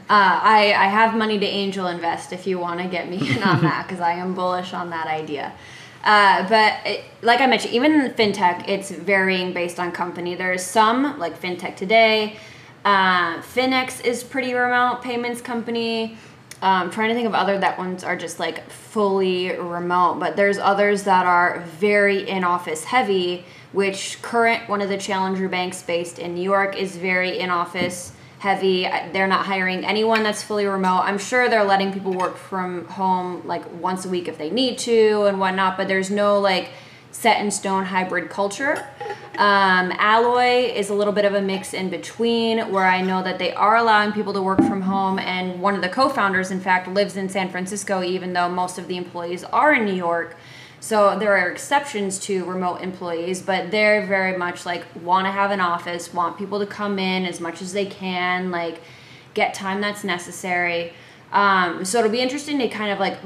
Uh, 0.09 0.39
I, 0.41 0.73
I 0.73 0.87
have 0.87 1.17
money 1.17 1.37
to 1.37 1.45
angel 1.45 1.87
invest 1.87 2.31
if 2.31 2.47
you 2.47 2.59
want 2.59 2.79
to 2.79 2.87
get 2.87 3.09
me 3.09 3.17
in 3.29 3.43
on 3.43 3.61
that 3.63 3.85
because 3.85 3.99
I 3.99 4.13
am 4.13 4.35
bullish 4.35 4.73
on 4.73 4.89
that 4.91 5.05
idea. 5.05 5.51
Uh, 6.01 6.47
but 6.47 6.77
it, 6.85 7.03
like 7.21 7.41
I 7.41 7.45
mentioned, 7.45 7.73
even 7.73 7.91
in 7.91 8.11
fintech, 8.13 8.69
it's 8.69 8.89
varying 8.89 9.51
based 9.51 9.81
on 9.81 9.91
company. 9.91 10.33
There's 10.33 10.63
some 10.63 11.19
like 11.19 11.37
fintech 11.37 11.75
today. 11.75 12.37
Uh, 12.85 13.41
Finix 13.41 14.05
is 14.05 14.23
pretty 14.23 14.53
remote 14.53 15.01
payments 15.01 15.41
company. 15.41 16.17
Um, 16.61 16.89
trying 16.89 17.09
to 17.09 17.13
think 17.13 17.27
of 17.27 17.35
other 17.35 17.59
that 17.59 17.77
ones 17.77 18.03
are 18.03 18.17
just 18.17 18.39
like 18.39 18.67
fully 18.69 19.51
remote, 19.51 20.19
but 20.19 20.35
there's 20.35 20.57
others 20.57 21.03
that 21.03 21.25
are 21.25 21.59
very 21.79 22.27
in 22.27 22.43
office 22.43 22.83
heavy. 22.83 23.45
Which 23.73 24.21
current 24.21 24.69
one 24.69 24.81
of 24.81 24.89
the 24.89 24.97
challenger 24.97 25.49
banks 25.49 25.83
based 25.83 26.19
in 26.19 26.33
New 26.33 26.41
York 26.41 26.75
is 26.77 26.95
very 26.95 27.37
in 27.37 27.49
office 27.49 28.13
heavy. 28.39 28.87
They're 29.11 29.27
not 29.27 29.45
hiring 29.45 29.85
anyone 29.85 30.23
that's 30.23 30.41
fully 30.41 30.65
remote. 30.65 31.01
I'm 31.01 31.17
sure 31.17 31.49
they're 31.49 31.65
letting 31.65 31.91
people 31.91 32.13
work 32.13 32.37
from 32.37 32.85
home 32.85 33.45
like 33.45 33.63
once 33.81 34.05
a 34.05 34.09
week 34.09 34.27
if 34.27 34.37
they 34.37 34.49
need 34.49 34.77
to 34.79 35.25
and 35.25 35.39
whatnot, 35.39 35.75
but 35.77 35.87
there's 35.87 36.09
no 36.09 36.39
like 36.39 36.69
set 37.17 37.41
in 37.41 37.49
stone 37.49 37.83
hybrid 37.83 38.29
culture. 38.29 38.87
Um, 39.39 39.91
Alloy 39.97 40.71
is 40.71 40.91
a 40.91 40.93
little 40.93 41.13
bit 41.13 41.25
of 41.25 41.33
a 41.33 41.41
mix 41.41 41.73
in 41.73 41.89
between 41.89 42.71
where 42.71 42.85
I 42.85 43.01
know 43.01 43.23
that 43.23 43.39
they 43.39 43.53
are 43.55 43.75
allowing 43.75 44.11
people 44.11 44.33
to 44.33 44.41
work 44.41 44.59
from 44.59 44.81
home, 44.81 45.17
and 45.17 45.59
one 45.59 45.73
of 45.73 45.81
the 45.81 45.89
co 45.89 46.09
founders, 46.09 46.51
in 46.51 46.59
fact, 46.59 46.87
lives 46.87 47.17
in 47.17 47.27
San 47.27 47.49
Francisco, 47.49 48.03
even 48.03 48.33
though 48.33 48.47
most 48.47 48.77
of 48.77 48.87
the 48.87 48.97
employees 48.97 49.43
are 49.45 49.73
in 49.73 49.85
New 49.85 49.95
York. 49.95 50.37
So 50.79 51.17
there 51.17 51.35
are 51.35 51.49
exceptions 51.49 52.19
to 52.19 52.45
remote 52.45 52.81
employees, 52.81 53.41
but 53.41 53.71
they're 53.71 54.05
very 54.05 54.37
much 54.37 54.63
like 54.63 54.85
want 55.01 55.25
to 55.25 55.31
have 55.31 55.49
an 55.49 55.59
office, 55.59 56.13
want 56.13 56.37
people 56.37 56.59
to 56.59 56.67
come 56.67 56.99
in 56.99 57.25
as 57.25 57.41
much 57.41 57.63
as 57.63 57.73
they 57.73 57.87
can, 57.87 58.51
like 58.51 58.79
get 59.33 59.55
time 59.55 59.81
that's 59.81 60.03
necessary. 60.03 60.93
Um, 61.31 61.83
so 61.83 61.97
it'll 61.97 62.11
be 62.11 62.21
interesting 62.21 62.59
to 62.59 62.67
kind 62.67 62.91
of 62.91 62.99
like 62.99 63.17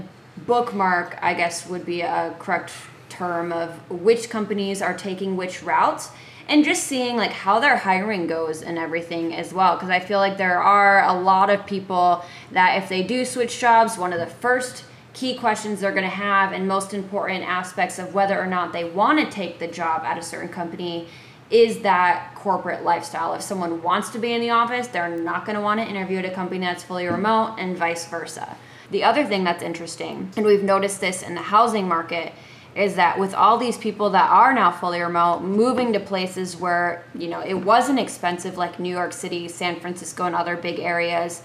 bookmark, 0.48 1.19
I 1.21 1.33
guess 1.33 1.67
would 1.67 1.86
be 1.86 2.01
a 2.01 2.33
correct 2.39 2.71
term 3.11 3.51
of 3.51 3.69
which 3.89 4.29
companies 4.29 4.81
are 4.81 4.97
taking 4.97 5.37
which 5.37 5.61
routes 5.61 6.09
and 6.47 6.65
just 6.65 6.83
seeing 6.83 7.15
like 7.15 7.31
how 7.31 7.59
their 7.59 7.77
hiring 7.77 8.25
goes 8.27 8.61
and 8.61 8.77
everything 8.77 9.33
as 9.33 9.53
well 9.53 9.75
because 9.75 9.89
i 9.89 9.99
feel 9.99 10.19
like 10.19 10.37
there 10.37 10.61
are 10.61 11.03
a 11.03 11.13
lot 11.13 11.49
of 11.49 11.65
people 11.65 12.23
that 12.51 12.81
if 12.81 12.89
they 12.89 13.03
do 13.03 13.23
switch 13.25 13.59
jobs 13.59 13.97
one 13.97 14.13
of 14.13 14.19
the 14.19 14.25
first 14.25 14.85
key 15.13 15.35
questions 15.35 15.81
they're 15.81 15.91
going 15.91 16.03
to 16.03 16.09
have 16.09 16.53
and 16.53 16.67
most 16.67 16.93
important 16.93 17.43
aspects 17.43 17.99
of 17.99 18.13
whether 18.13 18.39
or 18.39 18.47
not 18.47 18.73
they 18.73 18.83
want 18.83 19.19
to 19.19 19.29
take 19.29 19.59
the 19.59 19.67
job 19.67 20.03
at 20.03 20.17
a 20.17 20.23
certain 20.23 20.49
company 20.49 21.07
is 21.51 21.79
that 21.81 22.33
corporate 22.33 22.83
lifestyle. 22.83 23.33
If 23.33 23.41
someone 23.41 23.83
wants 23.83 24.09
to 24.11 24.19
be 24.19 24.33
in 24.33 24.41
the 24.41 24.51
office, 24.51 24.87
they're 24.87 25.15
not 25.17 25.45
going 25.45 25.57
to 25.57 25.61
want 25.61 25.81
to 25.81 25.85
interview 25.85 26.19
at 26.19 26.25
a 26.25 26.31
company 26.31 26.61
that's 26.61 26.83
fully 26.83 27.05
remote 27.07 27.55
and 27.59 27.77
vice 27.77 28.07
versa. 28.07 28.55
The 28.89 29.03
other 29.03 29.25
thing 29.25 29.43
that's 29.43 29.61
interesting, 29.61 30.31
and 30.35 30.45
we've 30.45 30.63
noticed 30.63 31.01
this 31.01 31.21
in 31.21 31.35
the 31.35 31.41
housing 31.41 31.87
market, 31.87 32.33
is 32.75 32.95
that 32.95 33.19
with 33.19 33.33
all 33.33 33.57
these 33.57 33.77
people 33.77 34.11
that 34.11 34.29
are 34.29 34.53
now 34.53 34.71
fully 34.71 35.01
remote 35.01 35.41
moving 35.41 35.91
to 35.93 35.99
places 35.99 36.55
where 36.55 37.03
you 37.13 37.27
know 37.27 37.41
it 37.41 37.53
wasn't 37.53 37.99
expensive 37.99 38.57
like 38.57 38.79
new 38.79 38.93
york 38.93 39.11
city 39.11 39.47
san 39.47 39.79
francisco 39.79 40.25
and 40.25 40.35
other 40.35 40.55
big 40.55 40.79
areas 40.79 41.43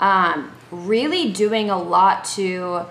um, 0.00 0.52
really 0.70 1.32
doing 1.32 1.70
a 1.70 1.78
lot 1.78 2.24
to 2.24 2.82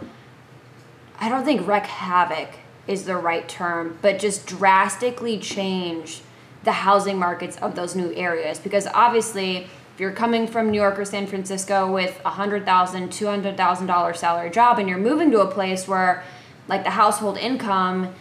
i 1.20 1.30
don't 1.30 1.46
think 1.46 1.68
wreak 1.68 1.86
havoc 1.86 2.50
is 2.88 3.06
the 3.06 3.16
right 3.16 3.48
term 3.48 3.98
but 4.02 4.18
just 4.18 4.48
drastically 4.48 5.38
change 5.38 6.22
the 6.66 6.72
housing 6.72 7.18
markets 7.18 7.56
of 7.58 7.76
those 7.76 7.96
new 7.96 8.12
areas. 8.14 8.60
Because 8.60 8.88
obviously 8.88 9.58
if 9.58 10.00
you're 10.00 10.12
coming 10.12 10.46
from 10.46 10.72
New 10.72 10.82
York 10.82 11.00
or 11.00 11.06
San 11.06 11.26
Francisco 11.26 11.90
with 11.90 12.20
a 12.26 12.32
hundred 12.32 12.66
thousand, 12.66 13.14
two 13.14 13.28
hundred 13.28 13.56
thousand 13.56 13.88
dollar 13.88 14.14
salary 14.14 14.50
job, 14.50 14.78
and 14.78 14.90
you're 14.90 14.98
moving 14.98 15.32
to 15.32 15.40
a 15.40 15.50
place 15.50 15.88
where, 15.88 16.24
like, 16.68 16.84
the 16.84 16.92
household 16.92 17.38
income, 17.38 18.14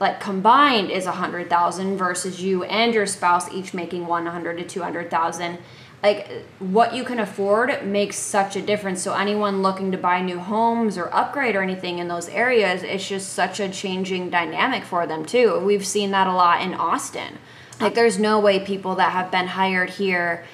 like 0.00 0.20
combined, 0.20 0.90
is 0.90 1.06
a 1.06 1.12
hundred 1.12 1.48
thousand 1.48 1.96
versus 1.96 2.42
you 2.42 2.64
and 2.64 2.94
your 2.94 3.06
spouse 3.06 3.52
each 3.52 3.74
making 3.74 4.06
one 4.06 4.26
hundred 4.26 4.58
to 4.58 4.64
two 4.64 4.82
hundred 4.82 5.10
thousand. 5.10 5.58
Like, 6.02 6.44
what 6.58 6.94
you 6.94 7.02
can 7.02 7.18
afford 7.18 7.86
makes 7.86 8.16
such 8.16 8.56
a 8.56 8.60
difference. 8.60 9.02
So 9.02 9.14
anyone 9.14 9.62
looking 9.62 9.90
to 9.92 9.98
buy 9.98 10.20
new 10.20 10.38
homes 10.38 10.98
or 10.98 11.14
upgrade 11.14 11.56
or 11.56 11.62
anything 11.62 11.98
in 11.98 12.08
those 12.08 12.28
areas, 12.28 12.82
it's 12.82 13.08
just 13.08 13.32
such 13.32 13.58
a 13.58 13.70
changing 13.70 14.28
dynamic 14.28 14.84
for 14.84 15.06
them 15.06 15.24
too. 15.24 15.58
We've 15.60 15.86
seen 15.86 16.10
that 16.10 16.26
a 16.26 16.32
lot 16.32 16.60
in 16.60 16.74
Austin. 16.74 17.38
Like, 17.80 17.94
there's 17.94 18.18
no 18.18 18.38
way 18.38 18.60
people 18.60 18.96
that 18.96 19.12
have 19.12 19.30
been 19.30 19.46
hired 19.46 19.90
here 19.90 20.44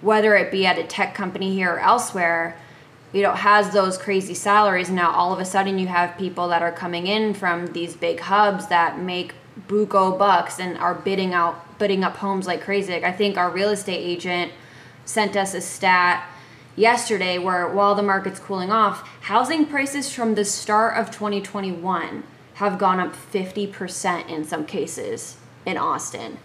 whether 0.00 0.36
it 0.36 0.50
be 0.50 0.66
at 0.66 0.78
a 0.78 0.84
tech 0.84 1.14
company 1.14 1.52
here 1.54 1.72
or 1.74 1.80
elsewhere, 1.80 2.56
you 3.12 3.22
know, 3.22 3.32
has 3.32 3.70
those 3.70 3.96
crazy 3.96 4.34
salaries. 4.34 4.90
Now 4.90 5.12
all 5.12 5.32
of 5.32 5.38
a 5.38 5.44
sudden 5.44 5.78
you 5.78 5.86
have 5.86 6.18
people 6.18 6.48
that 6.48 6.62
are 6.62 6.72
coming 6.72 7.06
in 7.06 7.34
from 7.34 7.68
these 7.68 7.96
big 7.96 8.20
hubs 8.20 8.68
that 8.68 8.98
make 8.98 9.34
buco 9.66 10.16
bucks 10.18 10.60
and 10.60 10.78
are 10.78 10.94
bidding 10.94 11.34
out 11.34 11.78
bidding 11.78 12.04
up 12.04 12.16
homes 12.16 12.46
like 12.46 12.60
crazy. 12.62 12.94
I 13.04 13.12
think 13.12 13.36
our 13.36 13.50
real 13.50 13.70
estate 13.70 13.98
agent 13.98 14.52
sent 15.04 15.36
us 15.36 15.54
a 15.54 15.60
stat 15.60 16.28
yesterday 16.76 17.38
where 17.38 17.68
while 17.68 17.94
the 17.94 18.02
market's 18.02 18.38
cooling 18.38 18.70
off, 18.70 19.08
housing 19.22 19.66
prices 19.66 20.12
from 20.12 20.34
the 20.34 20.44
start 20.44 20.96
of 20.96 21.10
2021 21.10 22.24
have 22.54 22.78
gone 22.78 23.00
up 23.00 23.14
50% 23.14 24.28
in 24.28 24.44
some 24.44 24.66
cases 24.66 25.36
in 25.64 25.76
Austin. 25.76 26.38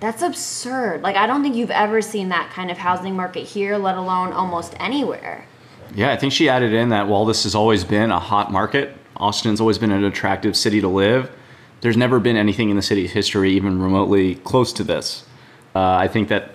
That's 0.00 0.22
absurd. 0.22 1.02
Like 1.02 1.16
I 1.16 1.26
don't 1.26 1.42
think 1.42 1.56
you've 1.56 1.70
ever 1.70 2.02
seen 2.02 2.28
that 2.28 2.50
kind 2.50 2.70
of 2.70 2.78
housing 2.78 3.16
market 3.16 3.46
here, 3.46 3.78
let 3.78 3.96
alone 3.96 4.32
almost 4.32 4.74
anywhere. 4.78 5.46
Yeah, 5.94 6.12
I 6.12 6.16
think 6.16 6.32
she 6.32 6.48
added 6.48 6.72
in 6.72 6.90
that 6.90 7.08
while 7.08 7.24
this 7.24 7.44
has 7.44 7.54
always 7.54 7.84
been 7.84 8.10
a 8.10 8.18
hot 8.18 8.52
market, 8.52 8.94
Austin's 9.16 9.60
always 9.60 9.78
been 9.78 9.90
an 9.90 10.04
attractive 10.04 10.56
city 10.56 10.80
to 10.80 10.88
live. 10.88 11.30
There's 11.80 11.96
never 11.96 12.20
been 12.20 12.36
anything 12.36 12.70
in 12.70 12.76
the 12.76 12.82
city's 12.82 13.12
history 13.12 13.52
even 13.52 13.80
remotely 13.80 14.36
close 14.36 14.72
to 14.74 14.84
this. 14.84 15.24
Uh, 15.74 15.80
I 15.80 16.08
think 16.08 16.28
that 16.28 16.52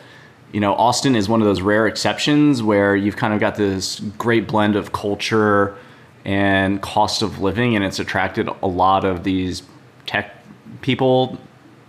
you 0.51 0.59
know 0.59 0.73
Austin 0.75 1.15
is 1.15 1.27
one 1.27 1.41
of 1.41 1.45
those 1.45 1.61
rare 1.61 1.87
exceptions 1.87 2.61
where 2.61 2.95
you've 2.95 3.17
kind 3.17 3.33
of 3.33 3.39
got 3.39 3.55
this 3.55 3.99
great 4.17 4.47
blend 4.47 4.75
of 4.75 4.91
culture 4.91 5.77
and 6.25 6.81
cost 6.81 7.21
of 7.21 7.39
living, 7.39 7.75
and 7.75 7.83
it's 7.83 7.99
attracted 7.99 8.49
a 8.61 8.67
lot 8.67 9.03
of 9.03 9.23
these 9.23 9.63
tech 10.05 10.35
people, 10.81 11.37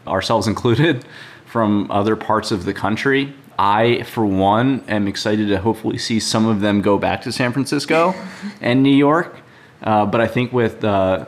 ourselves 0.07 0.47
included, 0.47 1.05
from 1.47 1.89
other 1.91 2.17
parts 2.17 2.51
of 2.51 2.65
the 2.65 2.75
country. 2.75 3.33
I, 3.59 4.03
for 4.03 4.25
one, 4.25 4.85
am 4.89 5.09
excited 5.09 5.49
to 5.49 5.59
hopefully 5.59 5.99
see 5.99 6.21
some 6.21 6.47
of 6.47 6.61
them 6.61 6.81
go 6.81 6.99
back 6.99 7.23
to 7.23 7.33
San 7.33 7.53
Francisco 7.53 8.15
and 8.61 8.83
New 8.83 8.95
York. 8.95 9.37
Uh, 9.83 10.07
but 10.07 10.21
I 10.21 10.27
think 10.27 10.53
with 10.53 10.83
uh, 10.85 11.27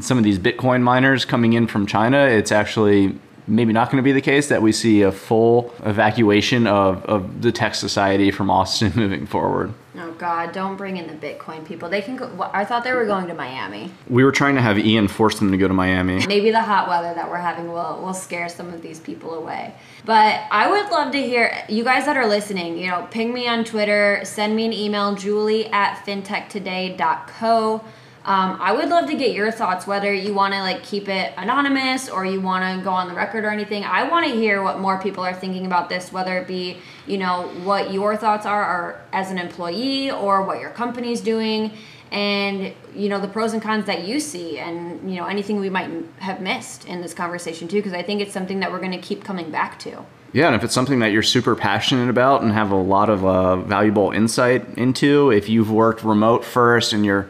some 0.00 0.18
of 0.18 0.24
these 0.24 0.38
Bitcoin 0.38 0.82
miners 0.82 1.24
coming 1.24 1.52
in 1.52 1.66
from 1.66 1.86
China, 1.86 2.26
it's 2.26 2.52
actually 2.52 3.18
maybe 3.46 3.72
not 3.72 3.90
going 3.90 4.02
to 4.02 4.02
be 4.02 4.12
the 4.12 4.20
case 4.20 4.48
that 4.48 4.62
we 4.62 4.72
see 4.72 5.02
a 5.02 5.12
full 5.12 5.74
evacuation 5.84 6.66
of, 6.66 7.04
of 7.04 7.42
the 7.42 7.52
tech 7.52 7.74
society 7.74 8.30
from 8.30 8.50
Austin 8.50 8.92
moving 8.96 9.26
forward. 9.26 9.72
Oh 10.14 10.18
God! 10.18 10.52
Don't 10.52 10.76
bring 10.76 10.96
in 10.96 11.08
the 11.08 11.14
Bitcoin 11.14 11.66
people. 11.66 11.88
They 11.88 12.00
can 12.00 12.16
go. 12.16 12.48
I 12.52 12.64
thought 12.64 12.84
they 12.84 12.92
were 12.92 13.04
going 13.04 13.26
to 13.26 13.34
Miami. 13.34 13.90
We 14.08 14.22
were 14.22 14.30
trying 14.30 14.54
to 14.54 14.60
have 14.60 14.78
Ian 14.78 15.08
force 15.08 15.40
them 15.40 15.50
to 15.50 15.56
go 15.56 15.66
to 15.66 15.74
Miami. 15.74 16.24
Maybe 16.26 16.52
the 16.52 16.62
hot 16.62 16.88
weather 16.88 17.12
that 17.14 17.28
we're 17.28 17.38
having 17.38 17.72
will 17.72 18.00
will 18.00 18.14
scare 18.14 18.48
some 18.48 18.72
of 18.72 18.80
these 18.80 19.00
people 19.00 19.34
away. 19.34 19.74
But 20.04 20.42
I 20.52 20.70
would 20.70 20.90
love 20.92 21.10
to 21.12 21.20
hear 21.20 21.64
you 21.68 21.82
guys 21.82 22.06
that 22.06 22.16
are 22.16 22.28
listening. 22.28 22.78
You 22.78 22.90
know, 22.90 23.08
ping 23.10 23.34
me 23.34 23.48
on 23.48 23.64
Twitter, 23.64 24.20
send 24.24 24.54
me 24.54 24.66
an 24.66 24.72
email, 24.72 25.16
Julie 25.16 25.66
at 25.66 26.04
fintechtoday.co. 26.06 27.84
Um, 28.26 28.56
I 28.58 28.72
would 28.72 28.88
love 28.88 29.06
to 29.10 29.14
get 29.14 29.32
your 29.32 29.50
thoughts, 29.50 29.86
whether 29.86 30.12
you 30.12 30.32
want 30.32 30.54
to 30.54 30.60
like 30.60 30.82
keep 30.82 31.10
it 31.10 31.34
anonymous 31.36 32.08
or 32.08 32.24
you 32.24 32.40
want 32.40 32.64
to 32.64 32.82
go 32.82 32.90
on 32.90 33.08
the 33.08 33.14
record 33.14 33.44
or 33.44 33.50
anything. 33.50 33.84
I 33.84 34.08
want 34.08 34.26
to 34.26 34.32
hear 34.32 34.62
what 34.62 34.80
more 34.80 34.98
people 34.98 35.22
are 35.24 35.34
thinking 35.34 35.66
about 35.66 35.90
this, 35.90 36.10
whether 36.10 36.38
it 36.38 36.48
be 36.48 36.78
you 37.06 37.18
know 37.18 37.48
what 37.64 37.92
your 37.92 38.16
thoughts 38.16 38.46
are, 38.46 39.02
as 39.12 39.30
an 39.30 39.38
employee 39.38 40.10
or 40.10 40.42
what 40.42 40.58
your 40.58 40.70
company's 40.70 41.20
doing, 41.20 41.72
and 42.10 42.72
you 42.94 43.10
know 43.10 43.20
the 43.20 43.28
pros 43.28 43.52
and 43.52 43.60
cons 43.60 43.84
that 43.84 44.08
you 44.08 44.18
see, 44.20 44.58
and 44.58 45.10
you 45.10 45.20
know 45.20 45.26
anything 45.26 45.60
we 45.60 45.68
might 45.68 45.90
have 46.20 46.40
missed 46.40 46.86
in 46.86 47.02
this 47.02 47.12
conversation 47.12 47.68
too, 47.68 47.76
because 47.76 47.92
I 47.92 48.02
think 48.02 48.22
it's 48.22 48.32
something 48.32 48.60
that 48.60 48.72
we're 48.72 48.80
going 48.80 48.92
to 48.92 48.98
keep 48.98 49.22
coming 49.22 49.50
back 49.50 49.78
to. 49.80 50.02
Yeah, 50.32 50.46
and 50.46 50.56
if 50.56 50.64
it's 50.64 50.74
something 50.74 50.98
that 51.00 51.12
you're 51.12 51.22
super 51.22 51.54
passionate 51.54 52.08
about 52.08 52.42
and 52.42 52.52
have 52.52 52.72
a 52.72 52.76
lot 52.76 53.10
of 53.10 53.24
uh, 53.24 53.56
valuable 53.56 54.10
insight 54.12 54.66
into, 54.78 55.30
if 55.30 55.48
you've 55.48 55.70
worked 55.70 56.02
remote 56.02 56.44
first 56.44 56.94
and 56.94 57.04
you're 57.04 57.28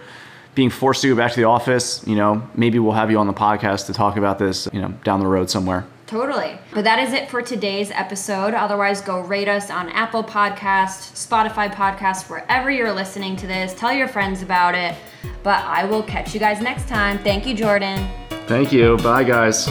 being 0.54 0.70
forced 0.70 1.02
to 1.02 1.08
go 1.08 1.16
back 1.16 1.32
to 1.32 1.36
the 1.36 1.44
office, 1.44 2.06
you 2.06 2.14
know, 2.14 2.48
maybe 2.54 2.78
we'll 2.78 2.92
have 2.92 3.10
you 3.10 3.18
on 3.18 3.26
the 3.26 3.32
podcast 3.32 3.86
to 3.86 3.92
talk 3.92 4.16
about 4.16 4.38
this, 4.38 4.68
you 4.72 4.80
know, 4.80 4.88
down 5.04 5.20
the 5.20 5.26
road 5.26 5.50
somewhere. 5.50 5.84
Totally. 6.06 6.58
But 6.72 6.84
that 6.84 6.98
is 6.98 7.12
it 7.12 7.30
for 7.30 7.42
today's 7.42 7.90
episode. 7.90 8.54
Otherwise, 8.54 9.00
go 9.00 9.20
rate 9.20 9.48
us 9.48 9.70
on 9.70 9.88
Apple 9.88 10.22
Podcast, 10.22 11.14
Spotify 11.14 11.72
Podcast, 11.72 12.28
wherever 12.28 12.70
you're 12.70 12.92
listening 12.92 13.36
to 13.36 13.46
this. 13.46 13.74
Tell 13.74 13.92
your 13.92 14.08
friends 14.08 14.42
about 14.42 14.74
it. 14.74 14.94
But 15.42 15.64
I 15.64 15.84
will 15.84 16.02
catch 16.02 16.34
you 16.34 16.40
guys 16.40 16.60
next 16.60 16.88
time. 16.88 17.18
Thank 17.18 17.46
you, 17.46 17.54
Jordan. 17.54 18.06
Thank 18.46 18.72
you. 18.72 18.96
Bye, 18.98 19.24
guys. 19.24 19.68